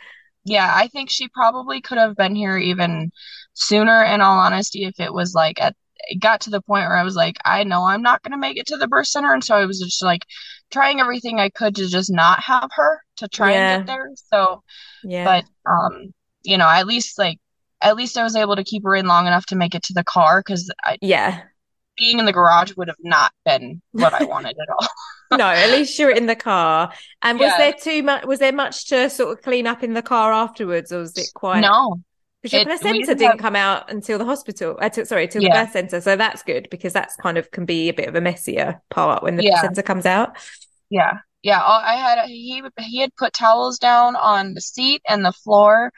Yeah, 0.45 0.71
I 0.75 0.89
think 0.89 1.11
she 1.11 1.29
probably 1.29 1.81
could 1.81 1.99
have 1.99 2.17
been 2.17 2.35
here 2.35 2.57
even 2.57 3.13
sooner. 3.53 4.03
In 4.03 4.21
all 4.21 4.39
honesty, 4.39 4.85
if 4.85 4.99
it 4.99 5.13
was 5.13 5.35
like 5.35 5.61
at 5.61 5.77
it 6.09 6.21
got 6.21 6.43
to 6.43 6.51
the 6.51 6.61
point 6.61 6.87
where 6.87 6.97
I 6.97 7.03
was 7.03 7.17
like, 7.17 7.37
I 7.45 7.65
know 7.65 7.85
I'm 7.85 8.03
not 8.03 8.23
going 8.23 8.33
to 8.33 8.39
make 8.39 8.57
it 8.57 8.67
to 8.69 8.77
the 8.77 8.89
birth 8.89 9.07
center, 9.07 9.33
and 9.33 9.43
so 9.43 9.55
I 9.55 9.67
was 9.67 9.81
just 9.81 10.03
like 10.03 10.25
trying 10.71 11.01
everything 11.01 11.41
I 11.41 11.49
could 11.49 11.75
to 11.77 11.89
just 11.89 12.11
not 12.11 12.41
have 12.41 12.71
her 12.75 13.03
to 13.17 13.29
try 13.29 13.53
yeah. 13.53 13.77
and 13.77 13.87
get 13.87 13.93
there. 13.93 14.11
So, 14.33 14.63
yeah, 15.03 15.25
but 15.25 15.71
um, 15.71 16.13
you 16.43 16.59
know, 16.59 16.69
at 16.69 16.87
least 16.87 17.19
like 17.19 17.39
at 17.81 17.97
least 17.97 18.19
I 18.19 18.25
was 18.25 18.37
able 18.37 18.57
to 18.57 18.65
keep 18.65 18.85
her 18.85 18.95
in 18.95 19.07
long 19.07 19.27
enough 19.27 19.47
to 19.47 19.57
make 19.57 19.75
it 19.75 19.83
to 19.85 19.93
the 19.93 20.05
car 20.05 20.41
because 20.41 20.71
I, 20.85 20.99
yeah, 21.01 21.43
being 21.97 22.19
in 22.19 22.25
the 22.25 22.33
garage 22.33 22.73
would 22.77 22.89
have 22.89 22.97
not 23.03 23.33
been 23.45 23.83
what 23.93 24.15
I 24.15 24.25
wanted 24.25 24.57
at 24.61 24.69
all. 24.71 24.89
no, 25.39 25.47
at 25.47 25.71
least 25.71 25.99
you're 25.99 26.11
in 26.11 26.27
the 26.27 26.37
car. 26.37 26.93
And 27.23 27.39
was 27.39 27.49
yeah. 27.51 27.59
there 27.59 27.73
too 27.73 28.03
much? 28.03 28.25
Was 28.25 28.39
there 28.39 28.53
much 28.53 28.87
to 28.87 29.11
sort 29.11 29.37
of 29.37 29.45
clean 29.45 29.67
up 29.67 29.83
in 29.83 29.95
the 29.95 30.03
car 30.03 30.33
afterwards, 30.33 30.93
or 30.93 31.01
was 31.01 31.17
it 31.17 31.29
quite? 31.35 31.61
No, 31.61 32.01
because 32.43 32.53
your 32.53 32.63
it, 32.63 32.67
placenta 32.67 33.15
didn't 33.15 33.33
have... 33.33 33.39
come 33.39 33.57
out 33.57 33.91
until 33.91 34.19
the 34.19 34.25
hospital. 34.25 34.79
Uh, 34.81 34.89
t- 34.89 35.05
sorry, 35.05 35.29
till 35.29 35.43
yeah. 35.43 35.49
the 35.49 35.65
birth 35.65 35.73
center. 35.73 36.01
So 36.01 36.17
that's 36.17 36.43
good 36.43 36.69
because 36.71 36.93
that's 36.93 37.17
kind 37.17 37.39
of 37.39 37.51
can 37.51 37.65
be 37.65 37.89
a 37.89 37.95
bit 37.95 38.09
of 38.09 38.15
a 38.15 38.21
messier 38.21 38.81
part 38.91 39.23
when 39.23 39.37
the 39.37 39.45
yeah. 39.45 39.61
placenta 39.61 39.83
comes 39.83 40.07
out. 40.07 40.37
Yeah, 40.91 41.19
yeah. 41.43 41.63
I 41.63 41.97
had 41.97 42.27
he 42.27 42.63
he 42.79 43.01
had 43.01 43.15
put 43.17 43.33
towels 43.33 43.79
down 43.79 44.17
on 44.17 44.55
the 44.55 44.61
seat 44.61 45.03
and 45.09 45.25
the 45.25 45.33
floor 45.33 45.93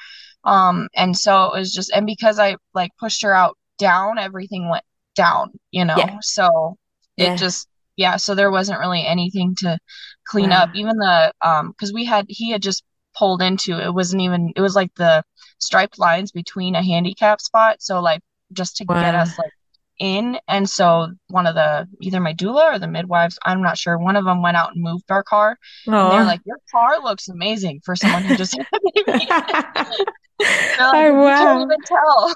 um, 0.45 0.89
and 0.95 1.17
so 1.17 1.53
it 1.53 1.59
was 1.59 1.73
just, 1.73 1.93
and 1.93 2.07
because 2.07 2.39
I 2.39 2.57
like 2.75 2.91
pushed 2.99 3.23
her 3.23 3.35
out 3.35 3.57
down, 3.79 4.19
everything 4.19 4.69
went 4.69 4.85
down, 5.15 5.53
you 5.71 5.85
know? 5.85 5.97
Yeah. 5.97 6.17
So 6.23 6.79
it 7.17 7.37
just, 7.37 7.69
yeah. 7.97 8.17
So 8.17 8.35
there 8.35 8.51
wasn't 8.51 8.81
really 8.81 9.05
anything 9.05 9.55
to 9.59 9.79
clean 10.27 10.53
up. 10.53 10.71
Even 10.75 10.97
the, 10.97 11.33
um, 11.43 11.75
cause 11.79 11.93
we 11.93 12.05
had, 12.05 12.25
he 12.29 12.51
had 12.51 12.63
just 12.63 12.85
pulled 13.15 13.43
into, 13.43 13.79
it 13.79 13.93
wasn't 13.93 14.23
even, 14.23 14.53
it 14.57 14.61
was 14.63 14.75
like 14.75 14.95
the 14.95 15.23
striped 15.61 15.99
lines 15.99 16.33
between 16.33 16.75
a 16.75 16.83
handicap 16.83 17.41
spot. 17.41 17.77
So 17.81 18.01
like 18.01 18.21
just 18.53 18.77
to 18.79 18.85
wow. 18.85 19.01
get 19.01 19.15
us 19.15 19.39
like 19.39 19.53
in. 19.99 20.39
And 20.49 20.69
so 20.69 21.09
one 21.29 21.47
of 21.47 21.55
the 21.55 21.87
either 22.01 22.21
my 22.21 22.35
doula 22.35 22.75
or 22.75 22.79
the 22.79 22.89
midwives, 22.89 23.39
I'm 23.45 23.63
not 23.63 23.79
sure, 23.79 23.99
one 23.99 24.17
of 24.17 24.25
them 24.25 24.43
went 24.43 24.57
out 24.57 24.75
and 24.75 24.83
moved 24.83 25.11
our 25.11 25.23
car. 25.23 25.59
And 25.87 25.95
they're 25.95 26.25
like, 26.25 26.41
Your 26.45 26.59
car 26.71 27.01
looks 27.03 27.29
amazing 27.29 27.81
for 27.85 27.95
someone 27.95 28.25
who 28.25 28.37
just 28.37 28.57
had 28.57 28.67
a 28.75 29.03
baby. 29.05 29.27
like, 30.41 30.81
oh 30.81 31.15
wow! 31.15 31.45
Can't 31.45 31.71
even 31.71 31.81
tell. 31.85 32.35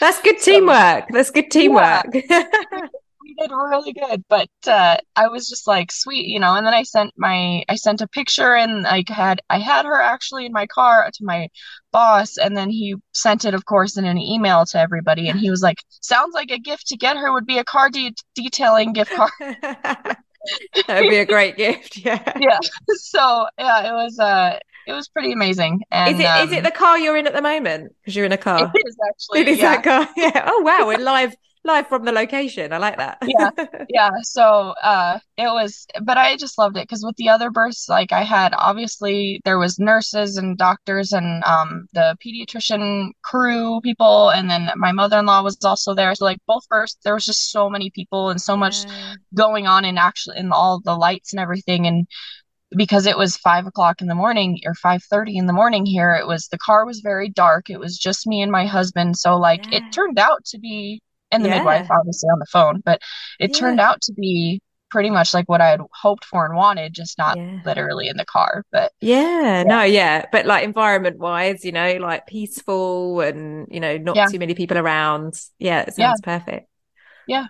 That's 0.00 0.20
good 0.22 0.38
teamwork. 0.42 1.04
That's 1.10 1.30
good 1.30 1.50
teamwork. 1.50 2.06
Yeah. 2.12 2.44
did 3.38 3.50
really 3.50 3.92
good, 3.92 4.24
but 4.28 4.48
uh, 4.66 4.96
I 5.16 5.28
was 5.28 5.48
just 5.48 5.66
like, 5.66 5.92
sweet, 5.92 6.26
you 6.26 6.40
know. 6.40 6.54
And 6.54 6.66
then 6.66 6.74
I 6.74 6.82
sent 6.82 7.12
my, 7.16 7.64
I 7.68 7.76
sent 7.76 8.00
a 8.00 8.08
picture, 8.08 8.54
and 8.54 8.86
I 8.86 9.04
had, 9.08 9.40
I 9.48 9.58
had 9.58 9.84
her 9.84 10.00
actually 10.00 10.46
in 10.46 10.52
my 10.52 10.66
car 10.66 11.08
to 11.12 11.24
my 11.24 11.48
boss, 11.92 12.36
and 12.36 12.56
then 12.56 12.70
he 12.70 12.96
sent 13.12 13.44
it, 13.44 13.54
of 13.54 13.64
course, 13.64 13.96
in 13.96 14.04
an 14.04 14.18
email 14.18 14.64
to 14.66 14.78
everybody, 14.78 15.28
and 15.28 15.38
he 15.38 15.50
was 15.50 15.62
like, 15.62 15.78
"Sounds 16.02 16.34
like 16.34 16.50
a 16.50 16.58
gift 16.58 16.88
to 16.88 16.96
get 16.96 17.16
her 17.16 17.32
would 17.32 17.46
be 17.46 17.58
a 17.58 17.64
car 17.64 17.90
de- 17.90 18.14
detailing 18.34 18.92
gift 18.92 19.12
card." 19.12 19.30
that 20.86 21.00
would 21.02 21.10
be 21.10 21.16
a 21.16 21.26
great 21.26 21.56
gift. 21.56 21.96
Yeah. 21.96 22.32
Yeah. 22.40 22.58
So 22.96 23.46
yeah, 23.58 23.88
it 23.88 23.92
was 23.92 24.18
uh 24.18 24.58
it 24.86 24.92
was 24.92 25.08
pretty 25.08 25.32
amazing. 25.32 25.80
And, 25.90 26.14
is 26.14 26.20
it 26.20 26.24
um, 26.24 26.48
is 26.48 26.52
it 26.52 26.64
the 26.64 26.70
car 26.70 26.98
you're 26.98 27.16
in 27.16 27.26
at 27.26 27.34
the 27.34 27.42
moment? 27.42 27.94
Because 28.00 28.16
you're 28.16 28.24
in 28.24 28.32
a 28.32 28.38
car. 28.38 28.70
It 28.74 28.88
is 28.88 28.96
actually. 29.08 29.40
It 29.40 29.48
is 29.48 29.58
yeah. 29.58 29.76
that 29.76 29.84
car. 29.84 30.08
Yeah. 30.16 30.44
Oh 30.46 30.62
wow, 30.62 30.86
we're 30.86 30.98
live 30.98 31.34
live 31.64 31.86
from 31.88 32.04
the 32.04 32.12
location. 32.12 32.72
I 32.72 32.78
like 32.78 32.96
that. 32.96 33.18
yeah, 33.26 33.50
yeah. 33.88 34.10
So 34.22 34.74
uh, 34.82 35.18
it 35.36 35.46
was, 35.46 35.86
but 36.02 36.18
I 36.18 36.36
just 36.36 36.58
loved 36.58 36.76
it 36.76 36.88
because 36.88 37.04
with 37.04 37.16
the 37.16 37.28
other 37.28 37.50
births, 37.50 37.88
like 37.88 38.12
I 38.12 38.22
had 38.22 38.54
obviously 38.56 39.40
there 39.44 39.58
was 39.58 39.78
nurses 39.78 40.36
and 40.36 40.56
doctors 40.56 41.12
and 41.12 41.42
um 41.44 41.86
the 41.92 42.16
pediatrician 42.24 43.10
crew 43.22 43.80
people, 43.82 44.30
and 44.30 44.50
then 44.50 44.70
my 44.76 44.92
mother 44.92 45.18
in 45.18 45.26
law 45.26 45.42
was 45.42 45.58
also 45.64 45.94
there. 45.94 46.14
So 46.14 46.24
like 46.24 46.38
both 46.46 46.68
births, 46.68 46.96
there 47.04 47.14
was 47.14 47.26
just 47.26 47.50
so 47.50 47.68
many 47.68 47.90
people 47.90 48.30
and 48.30 48.40
so 48.40 48.54
yeah. 48.54 48.60
much 48.60 48.84
going 49.34 49.66
on 49.66 49.84
in 49.84 49.98
actually 49.98 50.38
in 50.38 50.52
all 50.52 50.80
the 50.80 50.96
lights 50.96 51.32
and 51.32 51.40
everything, 51.40 51.86
and 51.86 52.06
because 52.76 53.06
it 53.06 53.16
was 53.16 53.36
five 53.36 53.66
o'clock 53.66 54.00
in 54.00 54.08
the 54.08 54.14
morning 54.14 54.60
or 54.66 54.74
five 54.74 55.02
thirty 55.04 55.36
in 55.36 55.46
the 55.46 55.52
morning 55.52 55.86
here. 55.86 56.14
It 56.14 56.26
was 56.26 56.48
the 56.48 56.58
car 56.58 56.84
was 56.84 57.00
very 57.00 57.28
dark. 57.28 57.70
It 57.70 57.80
was 57.80 57.98
just 57.98 58.26
me 58.26 58.42
and 58.42 58.52
my 58.52 58.66
husband. 58.66 59.16
So 59.16 59.36
like 59.36 59.70
yeah. 59.70 59.78
it 59.78 59.92
turned 59.92 60.18
out 60.18 60.44
to 60.46 60.58
be 60.58 61.00
and 61.30 61.44
the 61.44 61.48
yeah. 61.48 61.58
midwife 61.58 61.88
obviously 61.90 62.28
on 62.28 62.38
the 62.38 62.46
phone, 62.46 62.82
but 62.84 63.00
it 63.38 63.50
yeah. 63.52 63.58
turned 63.58 63.80
out 63.80 64.00
to 64.02 64.12
be 64.12 64.60
pretty 64.90 65.10
much 65.10 65.34
like 65.34 65.48
what 65.48 65.60
I 65.60 65.68
had 65.68 65.80
hoped 65.92 66.24
for 66.24 66.46
and 66.46 66.56
wanted, 66.56 66.94
just 66.94 67.18
not 67.18 67.38
literally 67.64 68.08
in 68.08 68.16
the 68.16 68.24
car. 68.24 68.64
But 68.72 68.92
yeah, 69.00 69.62
no, 69.66 69.82
yeah. 69.82 70.26
But 70.32 70.46
like 70.46 70.64
environment 70.64 71.18
wise, 71.18 71.64
you 71.64 71.72
know, 71.72 71.96
like 71.96 72.26
peaceful 72.26 73.20
and 73.20 73.66
you 73.70 73.80
know, 73.80 73.98
not 73.98 74.30
too 74.30 74.38
many 74.38 74.54
people 74.54 74.78
around. 74.78 75.40
Yeah, 75.58 75.82
it 75.82 75.94
sounds 75.94 76.20
perfect. 76.20 76.68
Yeah. 77.26 77.46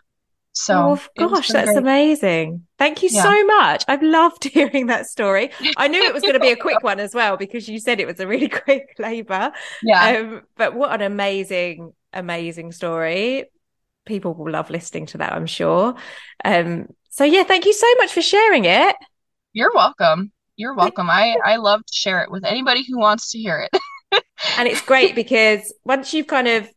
So, 0.52 0.98
oh 1.18 1.28
gosh, 1.28 1.48
that's 1.48 1.70
great. 1.70 1.78
amazing. 1.78 2.66
Thank 2.78 3.04
you 3.04 3.10
yeah. 3.12 3.22
so 3.22 3.44
much. 3.44 3.84
I've 3.86 4.02
loved 4.02 4.42
hearing 4.52 4.86
that 4.86 5.06
story. 5.06 5.50
I 5.76 5.86
knew 5.86 6.02
it 6.02 6.12
was 6.12 6.22
going 6.22 6.34
to 6.34 6.40
be 6.40 6.50
a 6.50 6.56
quick 6.56 6.82
one 6.82 6.98
as 6.98 7.14
well 7.14 7.36
because 7.36 7.68
you 7.68 7.78
said 7.78 8.00
it 8.00 8.08
was 8.08 8.18
a 8.18 8.26
really 8.26 8.48
quick 8.64 8.96
labor. 8.98 9.52
Yeah. 9.84 10.18
Um, 10.18 10.42
but 10.56 10.74
what 10.74 10.92
an 10.92 11.02
amazing, 11.02 11.92
amazing 12.12 12.72
story. 12.72 13.44
People 14.08 14.34
will 14.34 14.50
love 14.50 14.70
listening 14.70 15.06
to 15.06 15.18
that, 15.18 15.32
I'm 15.32 15.46
sure. 15.46 15.94
Um, 16.44 16.88
so 17.10 17.24
yeah, 17.24 17.44
thank 17.44 17.66
you 17.66 17.72
so 17.72 17.86
much 17.98 18.12
for 18.12 18.22
sharing 18.22 18.64
it. 18.64 18.96
You're 19.52 19.72
welcome. 19.74 20.32
You're 20.56 20.74
welcome. 20.74 21.08
I 21.10 21.36
I 21.44 21.56
love 21.56 21.84
to 21.84 21.92
share 21.92 22.22
it 22.22 22.30
with 22.30 22.44
anybody 22.44 22.84
who 22.88 22.98
wants 22.98 23.30
to 23.32 23.38
hear 23.38 23.60
it. 23.60 24.22
and 24.58 24.66
it's 24.66 24.82
great 24.82 25.14
because 25.22 25.72
once 25.84 26.12
you've 26.12 26.26
kind 26.26 26.48
of 26.48 26.68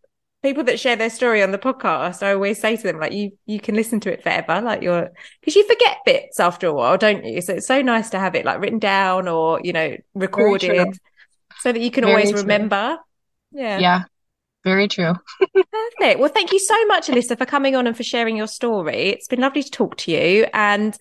people 0.43 0.63
that 0.65 0.79
share 0.79 0.95
their 0.95 1.09
story 1.09 1.41
on 1.43 1.51
the 1.51 1.57
podcast, 1.57 2.23
I 2.23 2.33
always 2.33 2.59
say 2.59 2.75
to 2.75 2.83
them, 2.83 2.99
like, 2.99 3.13
you 3.13 3.31
you 3.45 3.59
can 3.59 3.75
listen 3.75 3.99
to 4.01 4.11
it 4.11 4.23
forever, 4.23 4.61
like 4.61 4.81
you're 4.81 5.09
because 5.39 5.55
you 5.55 5.65
forget 5.67 5.97
bits 6.05 6.39
after 6.39 6.67
a 6.67 6.73
while, 6.73 6.97
don't 6.97 7.23
you? 7.25 7.41
So 7.41 7.53
it's 7.53 7.67
so 7.67 7.81
nice 7.81 8.09
to 8.11 8.19
have 8.19 8.35
it 8.35 8.45
like 8.45 8.59
written 8.59 8.79
down 8.79 9.27
or 9.27 9.61
you 9.63 9.73
know 9.73 9.95
recorded, 10.13 10.97
so 11.59 11.71
that 11.71 11.79
you 11.79 11.91
can 11.91 12.03
Very 12.03 12.13
always 12.13 12.31
true. 12.31 12.41
remember. 12.41 12.97
Yeah, 13.51 13.79
yeah, 13.79 14.03
very 14.63 14.87
true. 14.87 15.13
Perfect. 15.53 16.19
Well, 16.19 16.29
thank 16.29 16.51
you 16.51 16.59
so 16.59 16.85
much, 16.85 17.07
Alyssa, 17.07 17.37
for 17.37 17.45
coming 17.45 17.75
on 17.75 17.87
and 17.87 17.97
for 17.97 18.03
sharing 18.03 18.37
your 18.37 18.47
story. 18.47 19.09
It's 19.09 19.27
been 19.27 19.41
lovely 19.41 19.63
to 19.63 19.69
talk 19.69 19.97
to 19.97 20.11
you, 20.11 20.47
and 20.53 20.95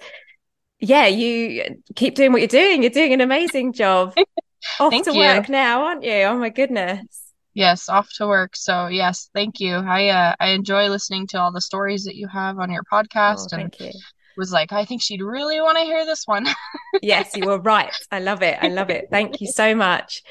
yeah, 0.79 1.07
you 1.07 1.83
keep 1.95 2.15
doing 2.15 2.33
what 2.33 2.41
you're 2.41 2.49
doing. 2.49 2.83
You're 2.83 2.91
doing 2.91 3.13
an 3.13 3.21
amazing 3.21 3.73
job. 3.73 4.15
Off 4.81 4.93
to 5.05 5.13
you. 5.13 5.19
work 5.19 5.49
now, 5.49 5.85
aren't 5.85 6.03
you? 6.03 6.13
Oh 6.23 6.37
my 6.37 6.51
goodness. 6.51 7.31
Yes, 7.55 7.89
off 7.89 8.09
to 8.17 8.27
work. 8.27 8.55
So 8.55 8.89
yes, 8.89 9.31
thank 9.35 9.59
you. 9.59 9.75
I 9.75 10.09
uh, 10.09 10.35
I 10.39 10.51
enjoy 10.51 10.89
listening 10.89 11.27
to 11.29 11.41
all 11.41 11.51
the 11.51 11.63
stories 11.63 12.05
that 12.05 12.15
you 12.15 12.29
have 12.29 12.59
on 12.59 12.71
your 12.71 12.83
podcast. 12.93 13.49
Oh, 13.53 13.57
and 13.57 13.75
you. 13.81 13.91
Was 14.37 14.53
like, 14.53 14.73
I 14.73 14.85
think 14.85 15.03
she'd 15.03 15.23
really 15.23 15.61
want 15.61 15.77
to 15.79 15.85
hear 15.85 16.07
this 16.07 16.27
one. 16.27 16.47
yes, 17.03 17.37
you 17.37 17.47
were 17.47 17.59
right. 17.59 17.93
I 18.11 18.21
love 18.21 18.43
it. 18.43 18.59
I 18.63 18.69
love 18.69 18.89
it. 18.89 19.09
Thank 19.11 19.41
you 19.41 19.49
so 19.49 19.75
much. 19.75 20.23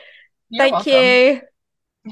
You're 0.49 0.63
thank 0.63 0.85
welcome. 0.85 0.93
you. 0.93 1.41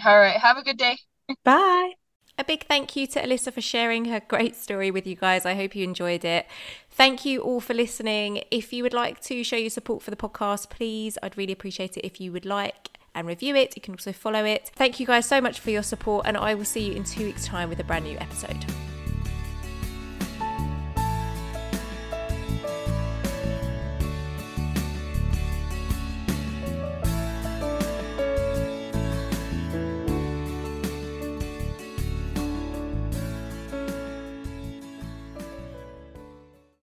All 0.05 0.19
right. 0.19 0.37
Have 0.37 0.57
a 0.57 0.63
good 0.63 0.77
day. 0.77 0.97
Bye. 1.43 1.93
A 2.39 2.43
big 2.43 2.65
thank 2.67 2.95
you 2.95 3.07
to 3.07 3.21
Alyssa 3.21 3.51
for 3.51 3.61
sharing 3.61 4.05
her 4.05 4.19
great 4.19 4.55
story 4.55 4.91
with 4.91 5.07
you 5.07 5.15
guys. 5.15 5.45
I 5.45 5.55
hope 5.55 5.75
you 5.75 5.83
enjoyed 5.83 6.23
it. 6.23 6.45
Thank 6.91 7.25
you 7.25 7.41
all 7.41 7.59
for 7.59 7.73
listening. 7.73 8.43
If 8.51 8.71
you 8.71 8.83
would 8.83 8.93
like 8.93 9.19
to 9.21 9.43
show 9.43 9.55
your 9.55 9.71
support 9.71 10.03
for 10.03 10.11
the 10.11 10.17
podcast, 10.17 10.69
please, 10.69 11.17
I'd 11.23 11.37
really 11.37 11.53
appreciate 11.53 11.97
it 11.97 12.05
if 12.05 12.21
you 12.21 12.31
would 12.31 12.45
like 12.45 12.91
and 13.15 13.27
review 13.27 13.55
it. 13.55 13.75
You 13.75 13.81
can 13.81 13.95
also 13.95 14.13
follow 14.13 14.45
it. 14.45 14.71
Thank 14.75 14.99
you 14.99 15.07
guys 15.07 15.25
so 15.25 15.41
much 15.41 15.59
for 15.59 15.71
your 15.71 15.83
support, 15.83 16.27
and 16.27 16.37
I 16.37 16.53
will 16.53 16.65
see 16.65 16.85
you 16.85 16.93
in 16.93 17.03
two 17.03 17.25
weeks' 17.25 17.47
time 17.47 17.69
with 17.69 17.79
a 17.79 17.83
brand 17.83 18.05
new 18.05 18.17
episode. 18.19 18.63